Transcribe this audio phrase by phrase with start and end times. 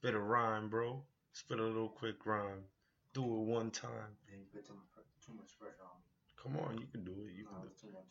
[0.00, 1.02] Spit a rhyme, bro.
[1.34, 2.64] Spit a little quick rhyme.
[3.12, 4.16] Do it one time.
[4.26, 6.08] Then you put too much, too much pressure on me.
[6.42, 7.34] Come on, you can do it.
[7.36, 8.08] You no, can do it's too much.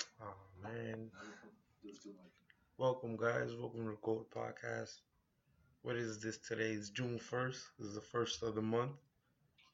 [0.00, 0.06] it.
[0.20, 1.10] Oh man.
[1.80, 2.34] Too much.
[2.76, 3.54] Welcome guys.
[3.54, 4.96] Welcome to the Gold Podcast.
[5.82, 6.72] What is this today?
[6.72, 7.62] It's June first.
[7.78, 8.96] This is the first of the month.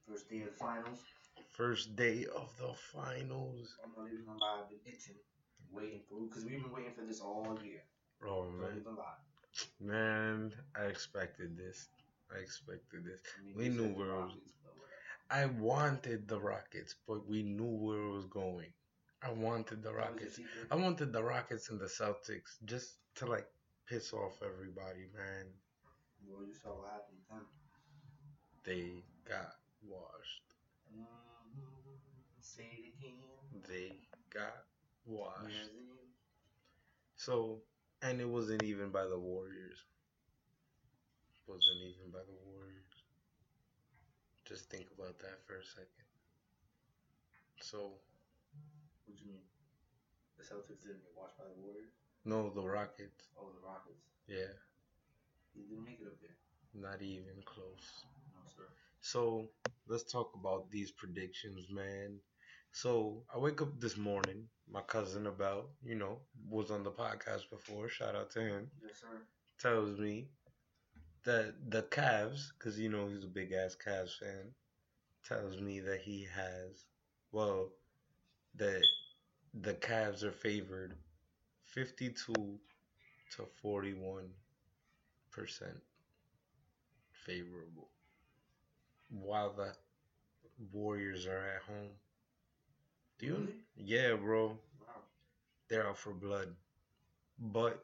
[0.07, 0.99] First day of the finals.
[1.53, 3.75] First day of the finals.
[3.83, 5.17] I'm not even gonna lie, I've been itching,
[5.73, 7.81] waiting for because we've been waiting for this all year.
[8.23, 8.69] Oh man.
[8.79, 9.17] even lie.
[9.81, 11.89] Man, I expected this.
[12.35, 13.21] I expected this.
[13.39, 15.03] I mean, We knew where it was- Rockets, but whatever.
[15.31, 18.73] I wanted the Rockets, but we knew where it was going.
[19.23, 20.71] I wanted the That was your Rockets.
[20.71, 23.49] I wanted the Rockets and the Celtics just to like
[23.87, 25.47] piss off everybody, man.
[26.27, 27.47] Well, you saw what happened to them.
[28.65, 30.43] They got washed.
[30.93, 31.95] Mm-hmm.
[32.41, 33.63] Say it again.
[33.69, 34.67] They got
[35.07, 35.71] washed.
[37.17, 37.63] So,
[38.05, 39.79] and it wasn't even by the Warriors.
[41.47, 42.95] Wasn't even by the Warriors.
[44.45, 46.05] Just think about that for a second.
[47.63, 47.93] So,
[49.07, 49.43] What do you mean?
[50.39, 51.93] The Celtics didn't get watched by the Warriors?
[52.27, 53.29] no, the Rockets.
[53.39, 54.05] Oh, the Rockets.
[54.27, 54.53] Yeah,
[55.55, 56.37] They didn't make it up there.
[56.75, 58.05] not even close.
[58.35, 58.69] No, sir.
[59.01, 59.49] So,
[59.89, 62.21] let's talk about these predictions, man.
[62.75, 64.49] So, I wake up this morning.
[64.71, 67.89] My cousin, about, you know, was on the podcast before.
[67.89, 68.71] Shout out to him.
[68.83, 69.23] Yes, sir.
[69.59, 70.29] tells me
[71.25, 74.55] that the Cavs, because you know he's a big ass Cavs fan,
[75.29, 76.87] tells me that he has,
[77.33, 77.71] well,
[78.57, 78.83] that
[79.55, 80.97] the Cavs are favored
[81.65, 82.61] 52
[83.37, 84.31] to 41
[85.33, 85.81] percent
[87.25, 87.89] favorable,
[89.09, 89.75] while the
[90.73, 91.91] Warriors are at home.
[93.77, 94.59] Yeah, bro.
[95.69, 96.49] They're out for blood,
[97.39, 97.83] but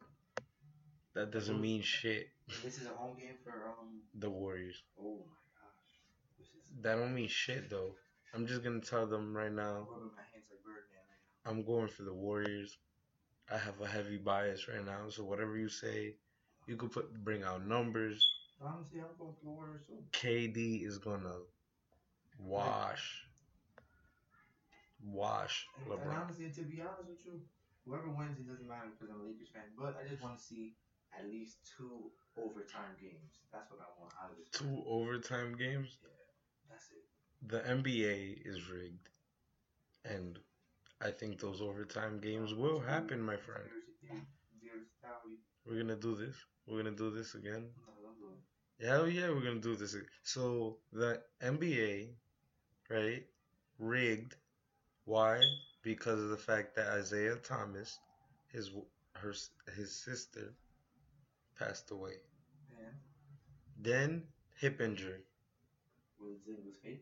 [1.14, 2.28] that doesn't mean shit.
[2.62, 4.02] This is a home game for um.
[4.18, 4.82] The Warriors.
[5.00, 6.40] Oh my gosh.
[6.40, 6.46] Is.
[6.82, 7.94] That don't mean shit though.
[8.34, 9.88] I'm just gonna tell them right now.
[9.92, 11.50] I'm my hands like right now.
[11.50, 12.78] I'm going for the Warriors.
[13.52, 16.14] I have a heavy bias right now, so whatever you say,
[16.66, 18.28] you could put bring out numbers.
[18.62, 19.98] Honestly, I'm going for the Warriors too.
[20.12, 21.34] KD is gonna
[22.38, 23.26] wash,
[25.04, 26.22] wash And, and LeBron.
[26.24, 27.40] honestly, to be honest with you,
[27.84, 29.64] whoever wins, it doesn't matter because I'm a Lakers fan.
[29.78, 30.74] But I just want to see
[31.18, 33.40] at least two overtime games.
[33.52, 34.48] That's what I want out of this.
[34.52, 35.98] Two overtime games.
[36.02, 36.08] Yeah,
[36.70, 37.04] That's it.
[37.48, 39.08] The NBA is rigged,
[40.04, 40.38] and
[41.02, 43.68] I think those overtime games will happen, my friend.
[45.64, 46.36] We're gonna do this.
[46.66, 47.70] We're gonna do this again.
[47.86, 48.86] No, don't do it.
[48.86, 49.96] Hell yeah, we're gonna do this.
[50.22, 53.26] So the NBA, right,
[53.78, 54.36] rigged.
[55.10, 55.40] Why?
[55.82, 57.98] Because of the fact that Isaiah Thomas,
[58.52, 58.70] his
[59.14, 59.34] her
[59.76, 60.54] his sister,
[61.58, 62.14] passed away.
[62.78, 62.94] And
[63.76, 64.22] Then
[64.60, 65.24] hip injury.
[66.20, 67.00] was it was?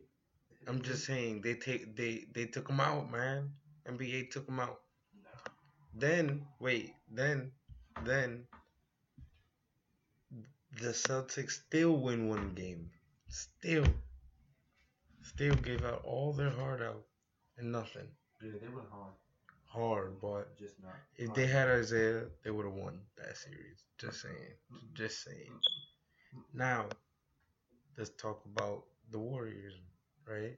[0.65, 3.51] I'm just saying they take they they took him out, man.
[3.85, 4.79] NBA took him out.
[5.23, 5.51] No.
[5.93, 7.51] Then wait, then
[8.03, 8.47] then
[10.81, 12.89] the Celtics still win one game.
[13.27, 13.85] Still.
[15.21, 17.03] Still gave out all their heart out
[17.59, 18.07] and nothing.
[18.41, 19.13] Yeah, they went hard.
[19.65, 20.95] Hard, but Just not.
[21.17, 23.83] if they had Isaiah, they would have won that series.
[23.99, 24.53] Just saying.
[24.95, 25.51] Just saying.
[26.53, 26.85] Now,
[27.97, 29.73] let's talk about the Warriors,
[30.27, 30.57] right?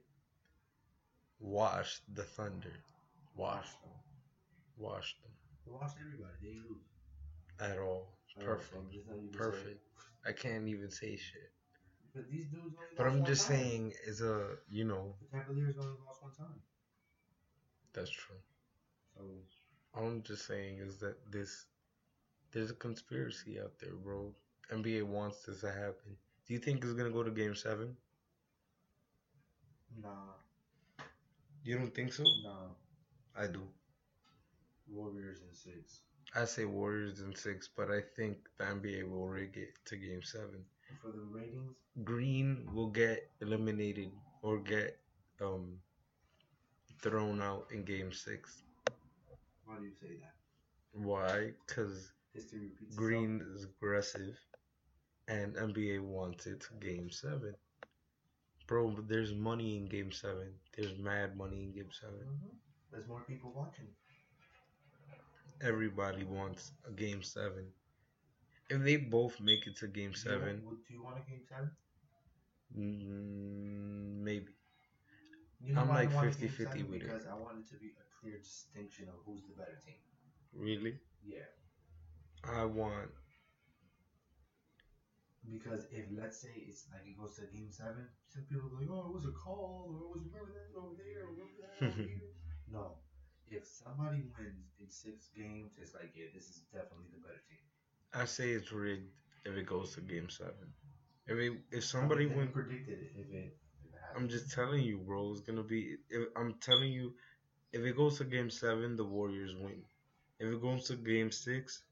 [1.40, 2.72] Wash the Thunder.
[3.35, 3.91] Wash them.
[4.78, 5.31] Wash them.
[5.66, 6.34] They watched everybody.
[6.41, 6.81] They didn't lose.
[7.59, 8.17] At all.
[8.40, 8.72] Perfect.
[8.72, 9.81] so just not even say- Perfect.
[10.25, 11.51] I can't even say shit.
[12.13, 13.57] But these dudes only But I'm just time.
[13.57, 16.61] saying, is a you know The Cavaliers only lost one time.
[17.94, 18.35] That's true.
[19.16, 19.24] So
[19.94, 21.66] All I'm just saying is that this
[22.52, 24.34] there's a conspiracy out there, bro.
[24.72, 26.18] NBA wants this to happen.
[26.47, 27.97] Do you think it's gonna go to Game Seven?
[30.02, 30.35] nah,
[31.64, 32.23] You don't think so?
[32.43, 32.70] nah.
[33.35, 33.61] I do.
[34.87, 36.02] Warriors in six.
[36.35, 40.22] I say Warriors in six, but I think the NBA will rig it to Game
[40.23, 40.66] Seven.
[41.02, 44.11] For the ratings, Green will get eliminated
[44.41, 44.99] or get
[45.41, 45.79] um
[47.01, 48.63] thrown out in Game Six.
[49.65, 50.33] why do you say that?
[50.93, 51.51] Why?
[51.67, 52.11] Because
[52.95, 54.37] Green is aggressive,
[55.27, 57.53] and NBA wants it to Game Seven.
[58.67, 60.53] Bro, but there's money in Game Seven.
[60.77, 62.13] There's mad money in Game itself.
[62.13, 62.27] Seven.
[62.27, 62.55] Mhm.
[62.91, 63.87] There's more people watching.
[65.61, 67.65] Everybody wants a Game Seven.
[68.69, 71.29] If they both make it to Game Do you Seven, would- Do you want a
[71.29, 71.71] game seven?
[72.77, 74.53] mm, maybe.
[75.63, 76.90] You I'm like want 50-50 game seven?
[76.90, 76.99] with it.
[77.02, 80.02] because I want it to be a clear distinction of who's the better team.
[80.53, 81.46] Really, Yeah.
[82.43, 83.09] I want
[85.46, 88.90] Because if let's say it's like it goes to game seven, some people go like,
[88.90, 91.75] oh, it was a call, or it was remember that over there, or remember that
[91.85, 92.22] over here.
[92.72, 92.96] No,
[93.49, 97.59] if somebody wins in six games, it's like yeah, this is definitely the better team.
[98.13, 99.11] I say it's rigged
[99.43, 100.72] if it goes to game seven.
[101.28, 103.58] If it, if somebody I mean, wins, predicted it if it.
[104.16, 105.31] I'm just telling you, bro.
[105.31, 105.97] It's gonna be.
[106.09, 107.13] If, I'm telling you,
[107.73, 109.84] if it goes to game seven, the Warriors win.
[110.40, 111.84] If it goes to game six,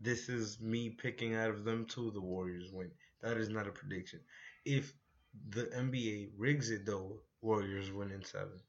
[0.00, 2.10] this is me picking out of them two.
[2.12, 2.90] The Warriors win.
[3.22, 4.20] That is not a prediction.
[4.64, 4.92] If
[5.50, 8.60] the NBA rigs it though, Warriors win in seven.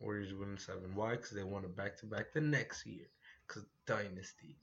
[0.00, 0.94] Warriors win in seven.
[0.94, 1.12] Why?
[1.12, 3.06] Because they want it back to back the next year.
[3.46, 4.56] Because dynasty.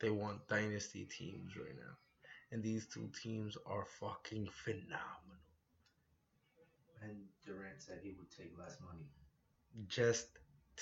[0.00, 1.96] They want dynasty teams right now.
[2.52, 5.45] And these two teams are fucking phenomenal.
[7.06, 9.06] And Durant said he would take less money.
[9.88, 10.26] Just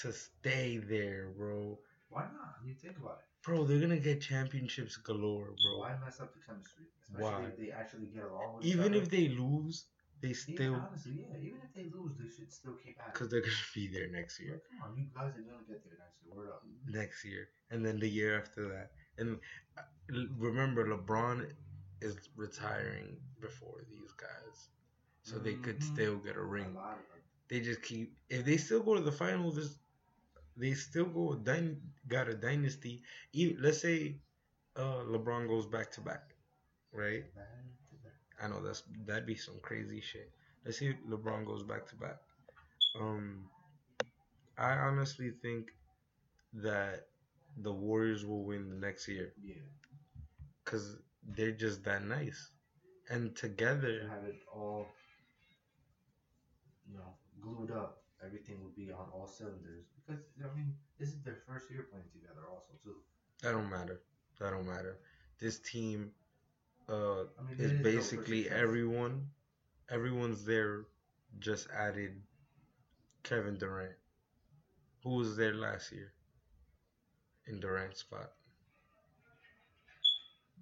[0.02, 1.78] to stay there, bro.
[2.08, 2.56] Why not?
[2.64, 3.26] You think about it.
[3.44, 5.78] Bro, they're gonna get championships galore, bro.
[5.80, 6.86] Why mess up the chemistry?
[7.02, 7.44] Especially Why?
[7.52, 9.84] if they actually get along with each Even if they lose,
[10.22, 13.42] they still honestly, yeah, even if they lose, they should still keep at because they're
[13.42, 14.62] gonna be there next year.
[14.70, 16.34] Come on, you guys are gonna get there next year.
[16.34, 16.62] Word up.
[16.88, 18.92] next year, and then the year after that.
[19.18, 19.38] And
[19.76, 19.82] uh,
[20.38, 21.50] remember, LeBron
[22.00, 24.68] is retiring before these guys,
[25.24, 25.92] so they could Mhm.
[25.94, 26.74] still get a A ring.
[26.74, 26.98] them.
[27.48, 29.78] They just keep if they still go to the finals, this-
[30.56, 33.02] they still go dyn- got a dynasty.
[33.32, 34.20] Even, let's say
[34.76, 36.34] uh, LeBron goes back to back,
[36.92, 37.24] right?
[38.42, 40.32] I know that's that'd be some crazy shit.
[40.64, 42.18] Let's see LeBron goes back to back.
[43.00, 43.50] Um,
[44.58, 45.72] I honestly think
[46.54, 47.08] that
[47.58, 49.62] the Warriors will win the next year Yeah.
[50.64, 52.50] because they're just that nice,
[53.10, 54.88] and To together, have it all,
[56.90, 59.86] you know, glued up, everything would be on all cylinders.
[60.06, 62.96] Because I mean, this is their first year playing together, also too.
[63.42, 64.00] that don't matter.
[64.40, 64.98] That don't matter.
[65.40, 66.10] This team,
[66.88, 69.28] uh, I mean, is it built for basically everyone.
[69.90, 70.84] Everyone's there.
[71.40, 72.22] Just added
[73.24, 73.96] Kevin Durant,
[75.02, 76.12] who was there last year
[77.46, 78.30] in Durant's spot.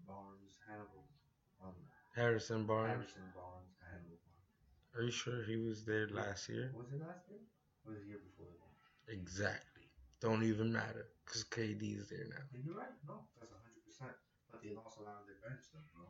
[0.07, 1.05] Barnes, Hannibal,
[1.63, 1.75] um,
[2.17, 2.91] Harrison Barnes.
[2.91, 3.52] Harrison Barnes.
[4.95, 6.71] Are you sure he was there last year?
[6.77, 7.41] Was it last year?
[7.87, 9.13] Or was it year before that?
[9.13, 9.89] Exactly.
[10.21, 12.45] Don't even matter because KD is there now.
[12.55, 12.93] And you're right.
[13.09, 14.13] No, that's hundred percent.
[14.51, 16.05] But they lost a lot of their bench stuff, bro.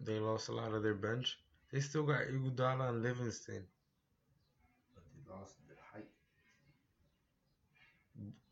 [0.00, 1.38] They lost a lot of their bench.
[1.72, 3.64] They still got Iguodala and Livingston.
[4.94, 6.10] But they lost their height.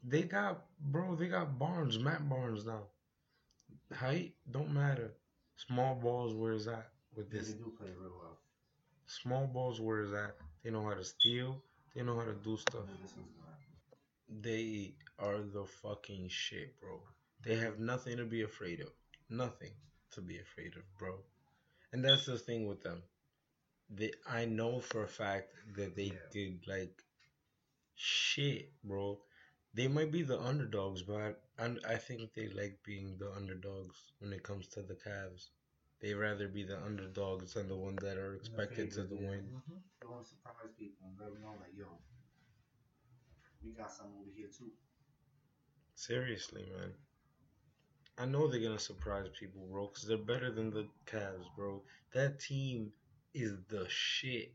[0.05, 1.17] They got bro.
[1.17, 2.85] They got Barnes, Matt Barnes now.
[3.93, 5.12] Height don't matter.
[5.56, 7.49] Small balls where is that with this?
[7.49, 8.38] They do play real well.
[9.10, 10.36] Small balls where is that?
[10.62, 11.60] They know how to steal.
[11.94, 12.84] They know how to do stuff.
[12.86, 14.42] Yeah, this one's gonna happen.
[14.42, 17.02] They are the fucking shit, bro.
[17.42, 18.92] They have nothing to be afraid of.
[19.28, 19.72] Nothing
[20.12, 21.18] to be afraid of, bro.
[21.92, 23.02] And that's the thing with them.
[23.88, 26.30] They, I know for a fact that they Yeah.
[26.30, 27.02] did like
[27.96, 29.20] shit, bro.
[29.74, 34.32] They might be the underdogs, but I, I think they like being the underdogs when
[34.32, 35.50] it comes to the Cavs.
[36.00, 39.20] They rather be the underdogs than the ones that are expected to And the the
[39.20, 39.51] favorite, win.
[39.69, 39.77] yeah.
[40.01, 41.86] They want to surprise people and let them know that yo,
[43.63, 44.70] we got some over here too.
[45.94, 46.93] Seriously, man.
[48.19, 51.82] I know they're gonna surprise people, bro, because they're better than the Cavs, bro.
[52.15, 52.93] That team
[53.34, 54.53] is the shit.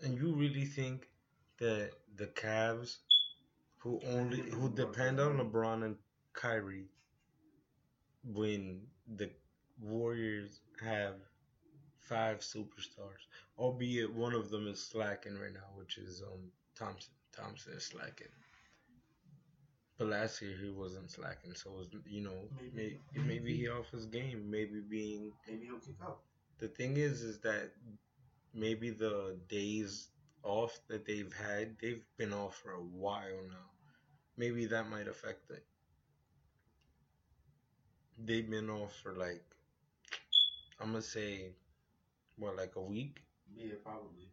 [0.00, 1.08] And you really think
[1.58, 2.96] that the Cavs,
[3.78, 5.96] who only who depend on LeBron and
[6.32, 6.88] Kyrie,
[8.24, 8.82] win
[9.16, 9.30] the
[9.80, 11.14] Warriors have
[12.00, 13.26] five superstars,
[13.58, 17.12] albeit one of them is slacking right now, which is um Thompson.
[17.36, 18.28] Thompson is slacking.
[19.98, 22.98] But last year he wasn't slacking, so it was, you know Maybe.
[23.14, 26.20] maybe maybe he off his game, maybe being Maybe he'll kick out.
[26.58, 27.72] the thing is is that
[28.54, 30.08] maybe the days
[30.42, 33.70] off that they've had, they've been off for a while now.
[34.36, 35.64] Maybe that might affect it.
[38.18, 39.44] They've been off for like
[40.80, 41.52] I'm gonna say
[42.36, 43.20] what like a week
[43.54, 44.30] Yeah, probably.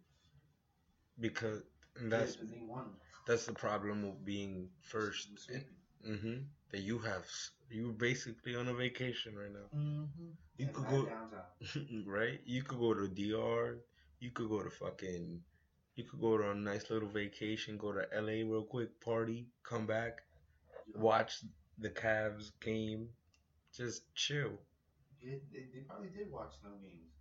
[1.19, 1.61] because
[2.01, 2.37] Yeah, that's
[2.67, 2.85] won.
[3.27, 5.29] that's the problem of being first.
[6.07, 6.35] Mm-hmm.
[6.71, 7.25] That you have
[7.69, 9.67] you're basically on a vacation right now.
[9.79, 10.29] Mm-hmm.
[10.57, 11.07] You could go
[12.05, 12.39] right?
[12.45, 13.77] You could go to DR.
[14.19, 15.41] You could go to fucking.
[15.95, 17.77] You could go to a nice little vacation.
[17.77, 20.19] Go to LA real quick, party, come back,
[20.93, 21.39] watch
[21.79, 23.07] the Cavs game,
[23.75, 24.51] just chill.
[25.25, 25.39] They,
[25.73, 27.11] they probably did watch some games.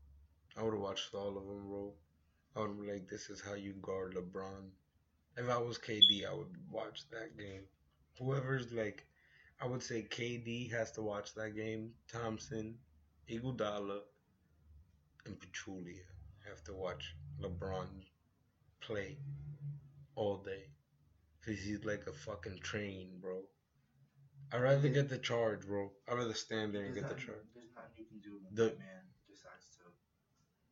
[0.57, 1.93] I would have watched all of them, bro.
[2.55, 4.69] I would be like, this is how you guard LeBron.
[5.37, 7.63] If I was KD, I would watch that game.
[8.19, 9.07] Whoever's like,
[9.61, 11.93] I would say KD has to watch that game.
[12.13, 12.77] Thompson,
[13.31, 14.01] Iguodala
[15.27, 16.05] and Pachulia
[16.47, 17.87] have to watch LeBron
[18.81, 19.17] play
[20.15, 20.65] all day.
[21.45, 23.41] Cause he's like a fucking train, bro.
[24.53, 25.91] I'd rather get the charge, bro.
[26.09, 27.43] I'd rather stand there and get the charge.
[27.55, 29.83] There's nothing you can do when The- man decides to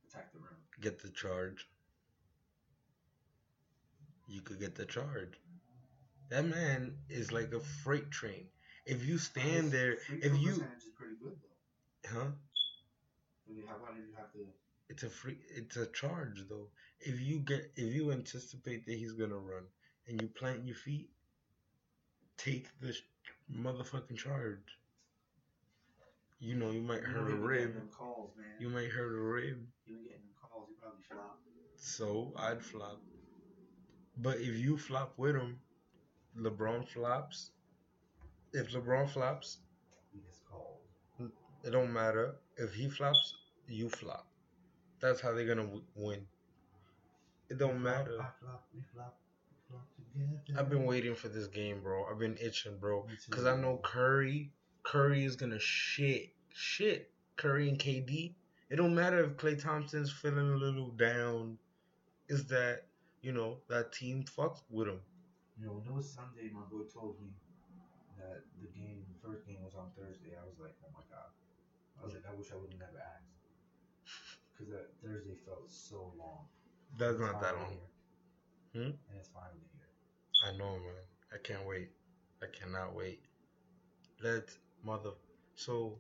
[0.09, 0.57] attack the rim.
[0.81, 1.69] Get the charge.
[4.29, 5.39] You could get the charge.
[6.29, 8.49] That man is like a freight train.
[8.87, 10.09] If you stand His there, if
[10.39, 12.19] you, percentage is pretty good though.
[12.19, 12.31] huh?
[13.49, 14.47] I mean, how about if you have to?
[14.89, 15.39] It's a free.
[15.51, 16.69] It's a charge though.
[17.01, 19.65] If you get, if you anticipate that he's gonna run,
[20.07, 21.11] and you plant your feet,
[22.37, 22.97] take the
[23.53, 24.79] motherfucking charge.
[26.43, 27.89] You know, you might hurt a rib.
[27.97, 28.47] calls, man.
[28.59, 29.65] You might hurt a rib.
[29.87, 30.67] You be getting them calls.
[30.69, 31.39] He probably flopped.
[31.77, 33.01] So I'd flop.
[34.17, 35.61] But if you flop with him,
[36.37, 37.53] LeBron flops.
[38.53, 39.59] If LeBron flops,
[40.13, 40.81] He gets called.
[41.65, 42.35] it don't matter.
[42.57, 43.35] If he flops,
[43.69, 44.27] you flop.
[45.01, 46.27] That's how they're gonna w- win.
[47.49, 48.17] It don't We matter.
[48.17, 49.19] Flop, we flop,
[49.49, 49.55] we
[50.49, 50.59] flop.
[50.59, 52.05] I've been waiting for this game, bro.
[52.05, 53.07] I've been itching, bro.
[53.31, 53.79] Cause I know.
[53.83, 57.11] Curry, Curry is gonna shit, shit.
[57.37, 58.35] Curry and KD.
[58.71, 61.59] It don't matter if Klay Thompson's feeling a little down.
[62.29, 62.85] Is that
[63.21, 65.01] you know that team fucks with him?
[65.59, 67.29] You know, when it was Sunday, my boy told me
[68.19, 70.35] that the game, the first game was on Thursday.
[70.35, 71.31] I was like, oh my god.
[72.01, 73.31] I was like, I wish I would have never asked.
[74.53, 76.47] Because that Thursday felt so long.
[76.99, 77.71] That's not that long.
[77.71, 78.83] here.
[78.83, 78.91] Hmm?
[78.91, 79.93] And it's finally here.
[80.49, 81.07] I know, man.
[81.33, 81.91] I can't wait.
[82.43, 83.23] I cannot wait.
[84.23, 85.11] Let's mother.
[85.55, 85.99] So,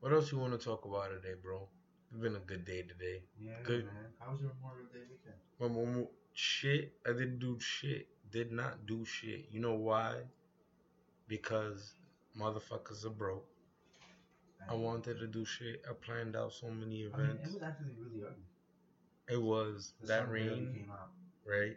[0.00, 1.68] what else you want to talk about today, bro?
[2.10, 3.22] It's been a good day today.
[3.40, 3.86] Yeah, Good.
[3.86, 3.94] man.
[4.18, 5.36] How was your Memorial Day weekend?
[5.60, 6.92] My mom, shit.
[7.06, 8.08] I didn't do shit.
[8.30, 9.46] Did not do shit.
[9.50, 10.16] You know why?
[11.28, 11.94] Because
[12.38, 13.46] motherfuckers are broke.
[14.68, 15.82] I wanted to do shit.
[15.88, 17.48] I planned out so many I mean, events.
[17.48, 18.44] it was actually really ugly.
[19.28, 21.10] It was The that rain, came out.
[21.46, 21.76] right?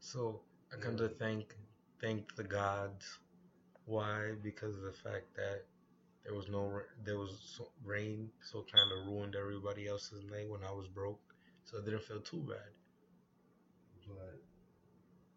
[0.00, 0.40] So
[0.72, 1.54] I come to thank
[2.00, 3.18] thank the gods.
[3.84, 4.32] Why?
[4.42, 5.64] Because of the fact that
[6.24, 10.72] there was no there was rain, so kind of ruined everybody else's night when I
[10.72, 11.20] was broke.
[11.64, 12.70] So it didn't feel too bad.
[14.06, 14.42] But,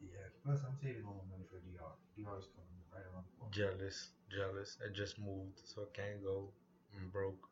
[0.01, 0.27] yeah.
[0.43, 1.95] Plus, I'm saving all my money for DR.
[2.17, 3.53] DR is coming right around the corner.
[3.53, 4.77] Jealous, jealous.
[4.83, 6.49] I just moved, so I can't go.
[6.95, 7.47] I'm broke.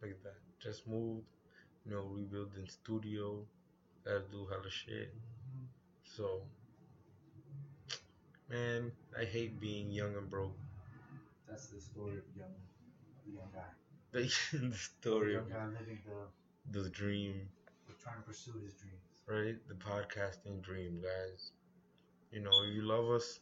[0.00, 0.40] Look at that.
[0.60, 1.26] Just moved.
[1.84, 3.46] You know, rebuilding studio.
[4.04, 5.14] Gotta do hella shit.
[5.14, 5.66] Mhm.
[6.04, 6.42] So,
[8.48, 10.56] man, I hate being young and broke.
[11.48, 12.54] That's the story of the young,
[13.24, 13.72] the young guy.
[14.12, 17.48] The, story the of young guy living the, the dream,
[18.02, 19.22] trying to pursue his dreams.
[19.26, 19.56] right?
[19.68, 21.52] The podcasting dream, guys.
[22.32, 23.40] You know, if you love us,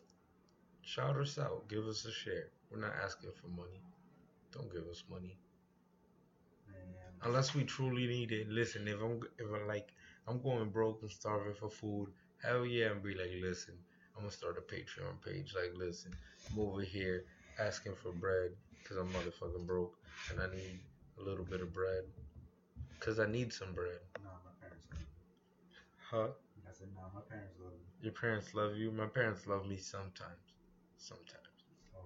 [0.83, 1.69] shout us out.
[1.69, 2.49] Give us a share.
[2.71, 3.81] We're not asking for money.
[4.53, 5.39] Don't give us money
[6.69, 8.49] Man, unless we truly need it.
[8.49, 9.89] Listen, if I'm if I'm like
[10.29, 12.09] I'm going broke and starving for food,
[12.43, 13.75] hell yeah, and be like, listen,
[14.17, 15.55] I'm gonna start a Patreon page.
[15.55, 16.13] Like, listen,
[16.51, 17.25] I'm over here
[17.59, 18.51] asking for bread
[18.83, 19.95] because I'm motherfucking broke
[20.31, 20.81] and I need
[21.19, 22.05] a little bit of bread
[22.99, 23.99] because I need some bread.
[24.23, 24.87] no, my parents.
[26.11, 26.29] Huh?
[26.69, 27.87] I said, no, my parents love me.
[28.01, 28.91] Your parents love you.
[28.91, 30.41] My parents love me sometimes.
[30.97, 31.53] Sometimes
[31.93, 31.99] So,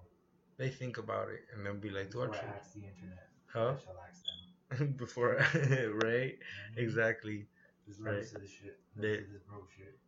[0.56, 3.28] they think about it and then be like, do I before I ask the internet,
[3.46, 3.74] Huh?
[3.76, 4.92] I shall ask them.
[4.98, 5.34] Before,
[6.04, 6.34] right?
[6.36, 6.76] Mhm.
[6.76, 7.46] Exactly.
[7.86, 8.26] Just Right.
[8.26, 8.78] to this shit.
[8.96, 9.98] They- to this broke shit.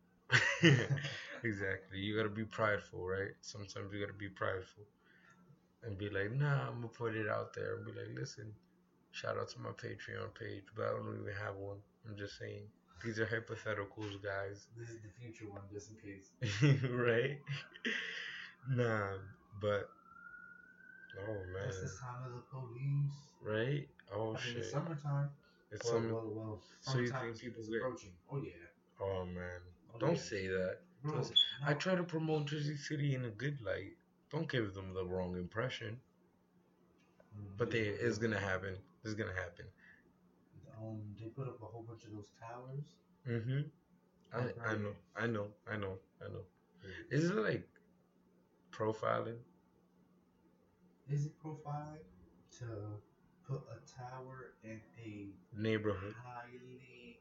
[1.43, 1.99] exactly.
[1.99, 3.31] You gotta be prideful, right?
[3.41, 4.83] Sometimes you gotta be prideful
[5.83, 8.51] and be like, nah, I'm gonna put it out there and be like, listen,
[9.11, 11.77] shout out to my Patreon page, but I don't even have one.
[12.07, 12.63] I'm just saying.
[13.03, 14.67] These are hypotheticals, guys.
[14.77, 16.81] This is the future one, just in case.
[16.91, 17.39] right?
[18.69, 19.13] Nah,
[19.59, 19.89] but
[21.27, 23.13] oh man, That's the sound of the police.
[23.43, 23.87] right?
[24.15, 25.29] Oh I shit, it's summertime.
[25.71, 26.11] it's well, some.
[26.11, 28.11] well, well, So you think is- people is get- approaching?
[28.31, 28.51] Oh yeah.
[29.01, 29.61] Oh man,
[29.95, 30.21] Oh, don't yeah.
[30.21, 30.77] say that.
[31.03, 31.33] Bro, Don't
[31.65, 33.93] I try to promote Jersey City in a good light.
[34.31, 35.99] Don't give them the wrong impression.
[37.37, 38.75] Mm, But they, it's gonna happen.
[39.03, 39.65] It's gonna happen.
[40.81, 42.85] Um, they put up a whole bunch of those towers.
[43.27, 43.61] Mm-hmm.
[44.33, 44.93] I, I know.
[45.15, 45.47] I know.
[45.71, 45.97] I know.
[46.23, 46.43] I know.
[47.11, 47.67] Is it like
[48.71, 49.37] profiling?
[51.09, 51.99] Is it profiling
[52.59, 52.65] to
[53.47, 56.15] put a tower in a Neighborhood.
[56.23, 57.19] highly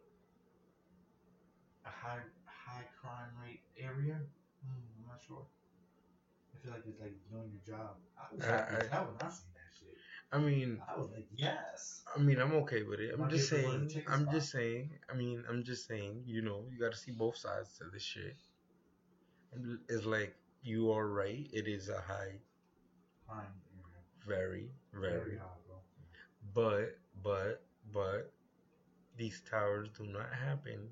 [1.84, 4.20] a high high crime rate area?
[4.64, 5.44] Hmm, I'm not sure.
[6.60, 7.96] I feel like it's like doing your job.
[8.18, 9.96] I was I- happy as I- hell when I seen that shit.
[10.32, 12.02] I mean, I was like, yes.
[12.14, 13.12] I mean, I'm okay with it.
[13.14, 13.90] I'm My just saying.
[14.08, 14.34] I'm spot.
[14.34, 14.90] just saying.
[15.10, 16.22] I mean, I'm just saying.
[16.26, 18.36] You know, you got to see both sides to this shit.
[19.88, 21.48] It's like you are right.
[21.52, 22.38] It is a high,
[23.28, 23.48] area.
[24.26, 25.38] very, very.
[25.38, 25.76] high, bro.
[26.54, 27.62] But but
[27.92, 28.32] but
[29.16, 30.88] these towers do not happen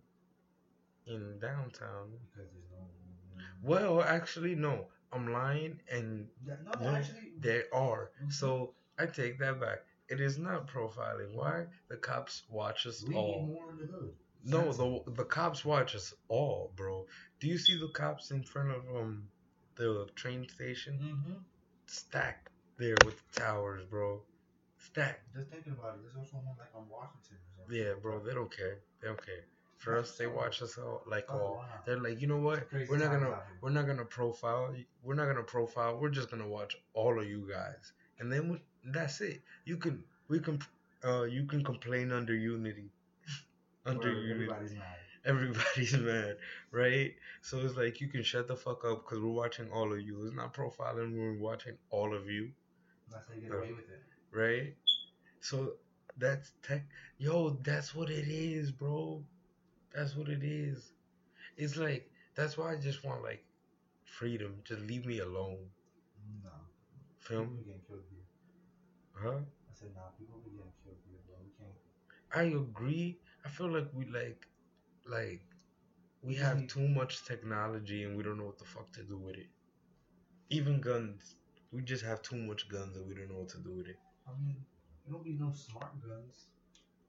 [1.06, 2.10] in downtown.
[2.32, 3.44] Because there's no.
[3.62, 4.86] Well, actually, no.
[5.12, 7.32] I'm lying, and Yeah, no, no, actually.
[7.38, 8.10] they are.
[8.22, 8.32] Mhm.
[8.32, 9.78] So I take that back.
[10.08, 11.34] It is not profiling.
[11.34, 11.66] Why?
[11.88, 13.46] The cops watch us we all.
[13.46, 14.16] more in the hood.
[14.44, 17.06] No, the the cops watch us all, bro.
[17.40, 19.30] Do you see the cops in front of um
[19.76, 20.98] the train station?
[21.00, 21.38] Mm-hmm.
[21.86, 24.22] Stacked there with the towers, bro.
[24.78, 25.32] Stacked.
[25.34, 27.76] Just thinking about it, there's also one like on Washington or something.
[27.76, 28.20] Yeah, bro.
[28.20, 28.80] They don't care.
[29.00, 29.44] They don't care.
[29.78, 31.54] For us, they watch us all like Oh, all.
[31.56, 31.64] wow.
[31.86, 32.66] They're like, you know what?
[32.72, 34.74] We're not gonna we're not gonna profile.
[35.02, 35.98] We're not gonna profile.
[36.00, 39.40] We're just gonna watch all of you guys, and then we, that's it.
[39.64, 40.58] You can we can
[41.04, 42.90] uh you can complain under unity.
[43.86, 44.32] under unity.
[44.34, 44.96] everybody's mad.
[45.24, 46.36] everybody's mad,
[46.72, 47.14] right?
[47.42, 50.24] So it's like you can shut the fuck up because we're watching all of you.
[50.26, 52.50] It's not profiling, we're watching all of you,
[53.12, 54.02] That's how you get away with it.
[54.32, 54.74] right?
[55.40, 55.74] So
[56.16, 56.84] that's tech.
[57.18, 59.22] Yo, that's what it is, bro.
[59.94, 60.92] That's what it is.
[61.56, 63.44] It's like that's why I just want like
[64.04, 64.62] freedom.
[64.64, 65.58] Just leave me alone.
[66.44, 66.50] No.
[67.18, 68.26] Film, People getting killed here.
[69.14, 69.38] huh?
[69.38, 71.36] I said, nah, people be getting killed here, bro.
[71.44, 72.54] We can't.
[72.54, 73.18] I agree.
[73.44, 74.46] I feel like we like,
[75.06, 75.42] like,
[76.22, 79.36] we have too much technology and we don't know what the fuck to do with
[79.36, 79.48] it.
[80.50, 81.36] Even guns,
[81.72, 83.98] we just have too much guns and we don't know what to do with it.
[84.26, 84.56] I mean,
[85.06, 86.48] it don't be no smart guns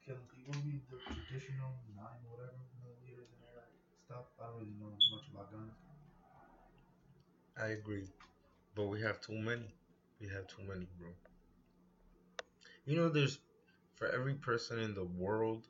[0.06, 0.54] killing people.
[0.64, 3.70] Be the traditional nine whatever millimeters and all that
[4.10, 4.26] stuff.
[4.42, 5.74] I don't really know much about guns.
[7.62, 8.08] I agree,
[8.76, 9.70] but we have too many.
[10.20, 11.10] We have too many, bro.
[12.86, 13.38] You know, there's
[13.96, 15.68] for every person in the world,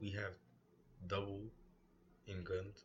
[0.00, 0.32] we have
[1.06, 1.42] double
[2.26, 2.84] in guns.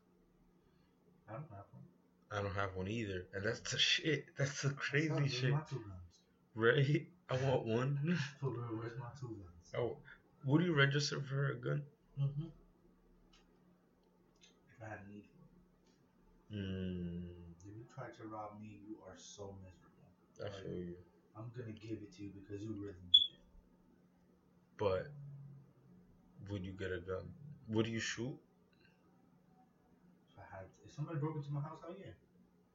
[1.28, 1.84] I don't have one.
[2.32, 4.26] I don't have one either, and that's the shit.
[4.38, 6.20] That's the crazy shit, my two guns?
[6.54, 7.08] right?
[7.30, 8.20] I want one.
[8.42, 9.74] Where's my two guns?
[9.76, 9.98] Oh,
[10.46, 11.82] would you register for a gun?
[12.22, 12.44] Mm-hmm.
[14.82, 16.58] If I had a need for it.
[16.58, 17.54] Hmm.
[17.54, 20.10] If you try to rob me, you are so miserable.
[20.42, 20.98] I feel you.
[21.38, 23.46] I'm gonna give it to you because you really need it.
[24.78, 25.12] But
[26.50, 27.30] would you get a gun?
[27.70, 28.34] Would you shoot?
[30.34, 32.18] If I had, if somebody broke into my house, oh yeah.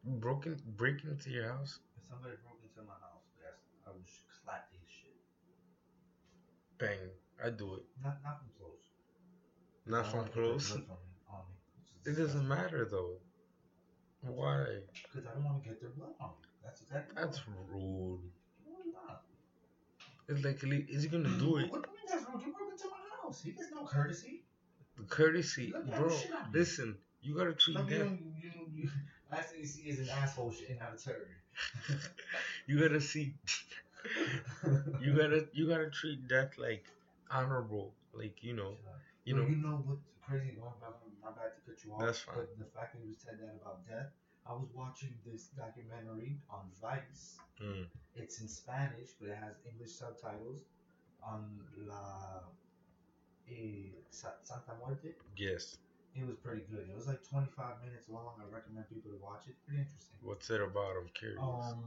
[0.05, 1.81] Broken, breaking into your house?
[1.99, 4.07] If somebody broke into my house, yes, I would
[4.45, 5.19] slap his shit.
[6.79, 7.11] Bang!
[7.45, 7.85] I do it.
[8.03, 8.87] Not not from close.
[9.87, 10.69] Not don't from wanna put that close.
[10.71, 11.57] blood from me, on me.
[11.83, 13.15] It's It doesn't matter though.
[14.23, 14.79] Why?
[15.03, 16.49] Because I don't want to get their blood on me.
[16.65, 17.15] That's exactly.
[17.17, 17.41] That's
[17.73, 18.21] rude.
[18.65, 19.23] No, it's not.
[20.29, 21.71] It's like, is he gonna do it?
[21.71, 22.43] What do you mean that's rude?
[22.47, 23.43] You broke into my house.
[23.43, 24.43] He gets no courtesy.
[24.97, 26.09] The Courtesy, bro.
[26.09, 26.59] him shit on me.
[26.59, 27.99] Listen, you gotta treat you, them.
[27.99, 28.51] know, you,
[28.83, 28.91] you,
[29.31, 31.29] last thing you see is an asshole shitting out a turd.
[32.67, 33.35] You gotta see.
[35.01, 36.85] You gotta, you gotta treat death like
[37.31, 37.93] honorable.
[38.13, 38.73] Like you know,
[39.25, 39.43] you know.
[39.43, 40.57] you know what's crazy?
[40.61, 40.89] Oh, my,
[41.27, 42.01] my bad to cut you off.
[42.01, 42.39] That's fine.
[42.39, 44.15] But the fact that you said that about death,
[44.47, 47.43] I was watching this documentary on Vice.
[47.59, 47.87] Mm.
[48.15, 50.63] It's in Spanish, but it has English subtitles
[51.19, 52.47] on La
[53.51, 55.15] eh, Santa Muerte.
[55.37, 55.79] Yes.
[56.15, 56.87] It was pretty good.
[56.89, 58.41] It was like 25 minutes long.
[58.41, 59.57] I recommend people to watch it.
[59.67, 60.17] Pretty interesting.
[60.23, 60.97] What's it about?
[60.97, 61.43] I'm curious.
[61.43, 61.85] Um,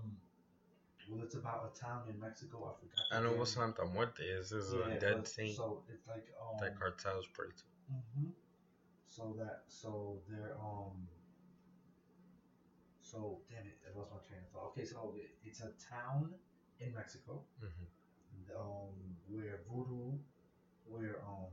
[1.10, 2.70] well, it's about a town in Mexico.
[2.70, 3.06] I forgot.
[3.10, 4.52] I know what Santa Muerte is.
[4.52, 6.58] Is Yeah, a dead saint So it's like um.
[6.62, 7.64] that cartels pray to.
[7.90, 8.30] hmm
[9.10, 11.08] So that so they're um.
[13.02, 14.68] So damn it, I lost my train of thought.
[14.68, 16.36] Okay, so it- it's a town
[16.80, 17.86] in Mexico, hmm
[18.56, 20.18] um, where voodoo,
[20.86, 21.50] where um.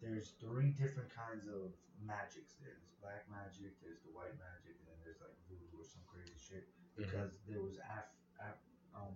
[0.00, 2.54] There's three different kinds of magics.
[2.60, 6.36] There's black magic, there's the white magic, and then there's like voodoo or some crazy
[6.36, 6.68] shit.
[6.94, 8.04] Because there was Af,
[8.38, 8.56] Af
[8.94, 9.14] um,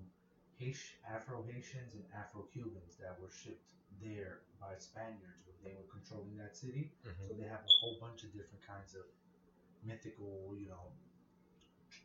[0.61, 3.71] Afro Haitians and Afro Cubans that were shipped
[4.03, 6.91] there by Spaniards when they were controlling that city.
[7.05, 9.05] hmm So they have a whole bunch of different kinds of
[9.85, 10.91] mythical, you know,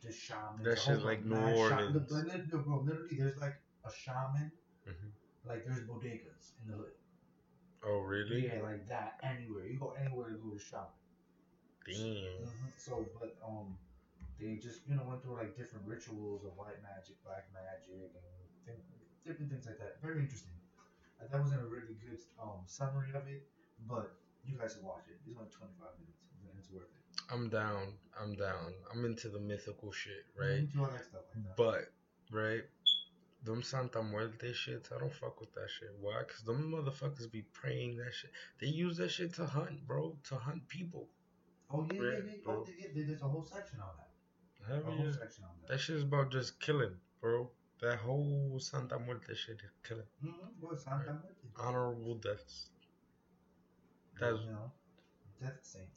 [0.02, 0.62] the shamans.
[0.64, 2.08] That shit's like New Orleans.
[2.08, 4.52] the- bro, literally, there's like a shaman,
[4.84, 5.08] hmm
[5.44, 6.94] like there's bodegas in the hood.
[7.84, 8.46] Oh really?
[8.46, 9.66] Yeah, like that anywhere.
[9.66, 10.96] You go anywhere to go to shop.
[11.86, 12.46] Damn.
[12.46, 13.76] hmm So, but um,
[14.38, 18.33] they just you know went through like different rituals of white magic, black magic, and
[19.26, 20.00] different things like that.
[20.02, 20.52] Very interesting.
[21.20, 23.48] That wasn't a really good um summary of it,
[23.88, 24.12] but
[24.44, 25.16] you guys should watch it.
[25.26, 27.32] It's only twenty five minutes, and it's worth it.
[27.32, 27.94] I'm down.
[28.20, 28.74] I'm down.
[28.92, 30.68] I'm into the mythical shit, right?
[30.78, 31.56] All that stuff like that.
[31.56, 31.92] But,
[32.30, 32.62] right,
[33.44, 35.88] them Santa Muerte shits, I don't fuck with that shit.
[36.00, 36.20] Why?
[36.26, 38.30] Because them motherfuckers be praying that shit.
[38.60, 40.16] They use that shit to hunt, bro.
[40.28, 41.08] To hunt people.
[41.72, 42.32] oh yeah, yeah, Right, yeah.
[42.46, 44.10] Oh, yeah, yeah, there's a whole section on that.
[44.68, 45.68] Hell A whole section on that.
[45.72, 47.48] That shit is about just killing, bro.
[47.80, 50.04] That whole Santa Muerte shit is killing.
[50.24, 50.46] Mm-hmm.
[50.60, 51.44] Well, Santa Muerte.
[51.58, 52.70] Honorable deaths.
[54.18, 54.70] That's you know,
[55.42, 55.88] Death Saint.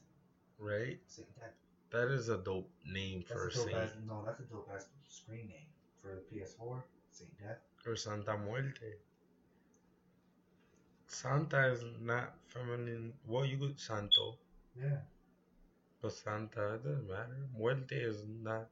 [0.60, 1.00] right.
[1.08, 1.54] Saint Death.
[1.92, 3.76] That is a dope name That's for a a saint.
[3.78, 5.68] ass, no, that's a dope ass screen name
[6.02, 6.82] for the PS4.
[7.12, 7.60] Saint Death.
[7.86, 8.98] Or Santa Muerte.
[11.08, 13.14] Santa is not feminine.
[13.26, 14.38] Well, you could Santo,
[14.76, 14.98] Yeah.
[16.02, 17.48] but Santa it doesn't matter.
[17.58, 18.68] Muerte is not.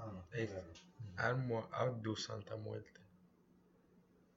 [0.00, 0.22] I don't know.
[0.32, 1.38] Hey, Whatever.
[1.40, 1.64] I'd more.
[1.78, 2.86] I'd do Santa Muerte.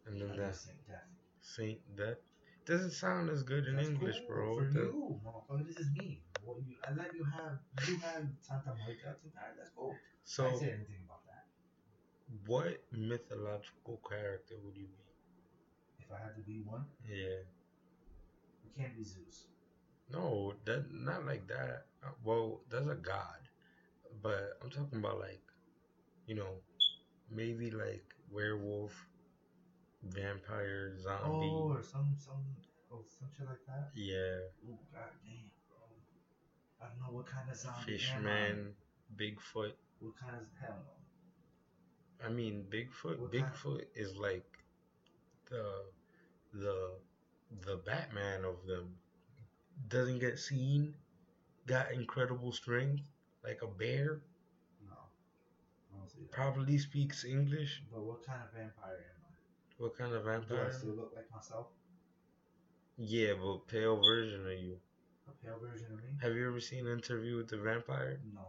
[0.06, 1.08] And then that Saint Death.
[1.42, 2.18] Saint Death
[2.66, 4.56] doesn't sound as good in That's English, cool bro.
[4.58, 5.68] For That- you, motherfucker.
[5.68, 6.22] This is me.
[6.46, 7.60] Well, you, I let you have.
[7.88, 9.00] You have Santa Muerte.
[9.58, 9.92] That's cool.
[9.94, 11.46] I So, didn't say anything about that.
[12.46, 15.04] what mythological character would you be?
[16.00, 17.44] If I had to be one, Yeah.
[18.66, 19.48] it can't be Zeus.
[20.10, 21.86] No, that not like that.
[22.04, 23.48] Uh, Well, that's a god,
[24.22, 25.42] but I'm talking about like,
[26.28, 26.54] you know,
[27.32, 28.94] maybe like werewolf,
[30.04, 31.48] vampire, zombie.
[31.52, 32.44] Oh, or some some
[32.92, 33.90] oh some shit like that.
[33.96, 35.78] Yeah, Oh god damn, bro.
[36.82, 37.94] I don't know what kind of zombie?
[37.94, 38.74] Fishman,
[39.16, 39.74] Bigfoot.
[40.00, 42.26] What kind of hell no.
[42.28, 43.20] I mean, Bigfoot.
[43.20, 44.46] What kind- Bigfoot is like
[45.50, 45.66] the
[46.54, 46.92] the
[47.66, 48.96] the Batman of them.
[49.90, 50.96] Doesn't get seen.
[51.66, 53.04] Got incredible strength,
[53.44, 54.22] like a bear.
[54.86, 54.92] No.
[55.94, 56.23] I don't see that.
[56.34, 57.82] Probably speaks English.
[57.92, 59.84] But what kind of vampire am I?
[59.84, 60.36] What kind of I?
[60.36, 60.68] Do vampire?
[60.70, 61.68] I still look like myself?
[62.98, 64.78] Yeah, but pale version of you.
[65.28, 66.10] A pale version of me?
[66.22, 68.20] Have you ever seen an interview with the vampire?
[68.34, 68.48] No.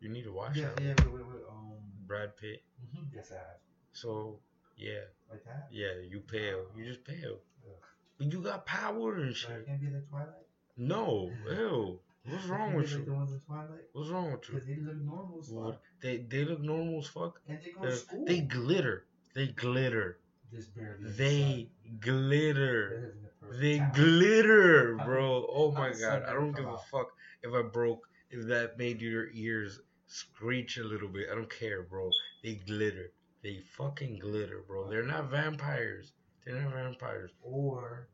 [0.00, 0.82] You need to watch Yeah, that.
[0.82, 1.42] yeah, wait, wait, wait.
[1.48, 1.72] Um.
[2.06, 2.62] Brad Pitt.
[2.82, 3.14] Mm-hmm.
[3.14, 3.60] Yes, I have.
[3.92, 4.40] So
[4.76, 5.68] yeah, Like that?
[5.70, 6.64] yeah, you pale.
[6.76, 7.38] You just pale.
[7.66, 7.74] Ugh.
[8.18, 10.46] But you got power and So I can't be like Twilight.
[10.76, 12.00] No, ew.
[12.24, 13.16] What's wrong with be like the you?
[13.16, 13.86] ones in Twilight.
[13.92, 14.54] What's wrong with you?
[14.54, 15.80] Because they look normal as What?
[16.02, 17.40] They they look normal as fuck.
[17.48, 18.24] And they go to school.
[18.26, 19.06] They glitter.
[19.34, 20.18] They glitter.
[20.52, 21.10] This barely.
[21.10, 22.00] They inside.
[22.00, 23.14] Glitter.
[23.40, 23.92] the They town.
[23.94, 25.46] glitter, bro.
[25.48, 26.22] Oh my god.
[26.24, 27.08] I don't give a fuck
[27.42, 31.28] if I broke if that made your ears screech a little bit.
[31.30, 32.10] I don't care, bro.
[32.42, 33.12] They glitter.
[33.42, 34.88] They fucking glitter, bro.
[34.88, 36.12] They're not vampires.
[36.44, 37.30] They're not vampires.
[37.42, 38.08] Or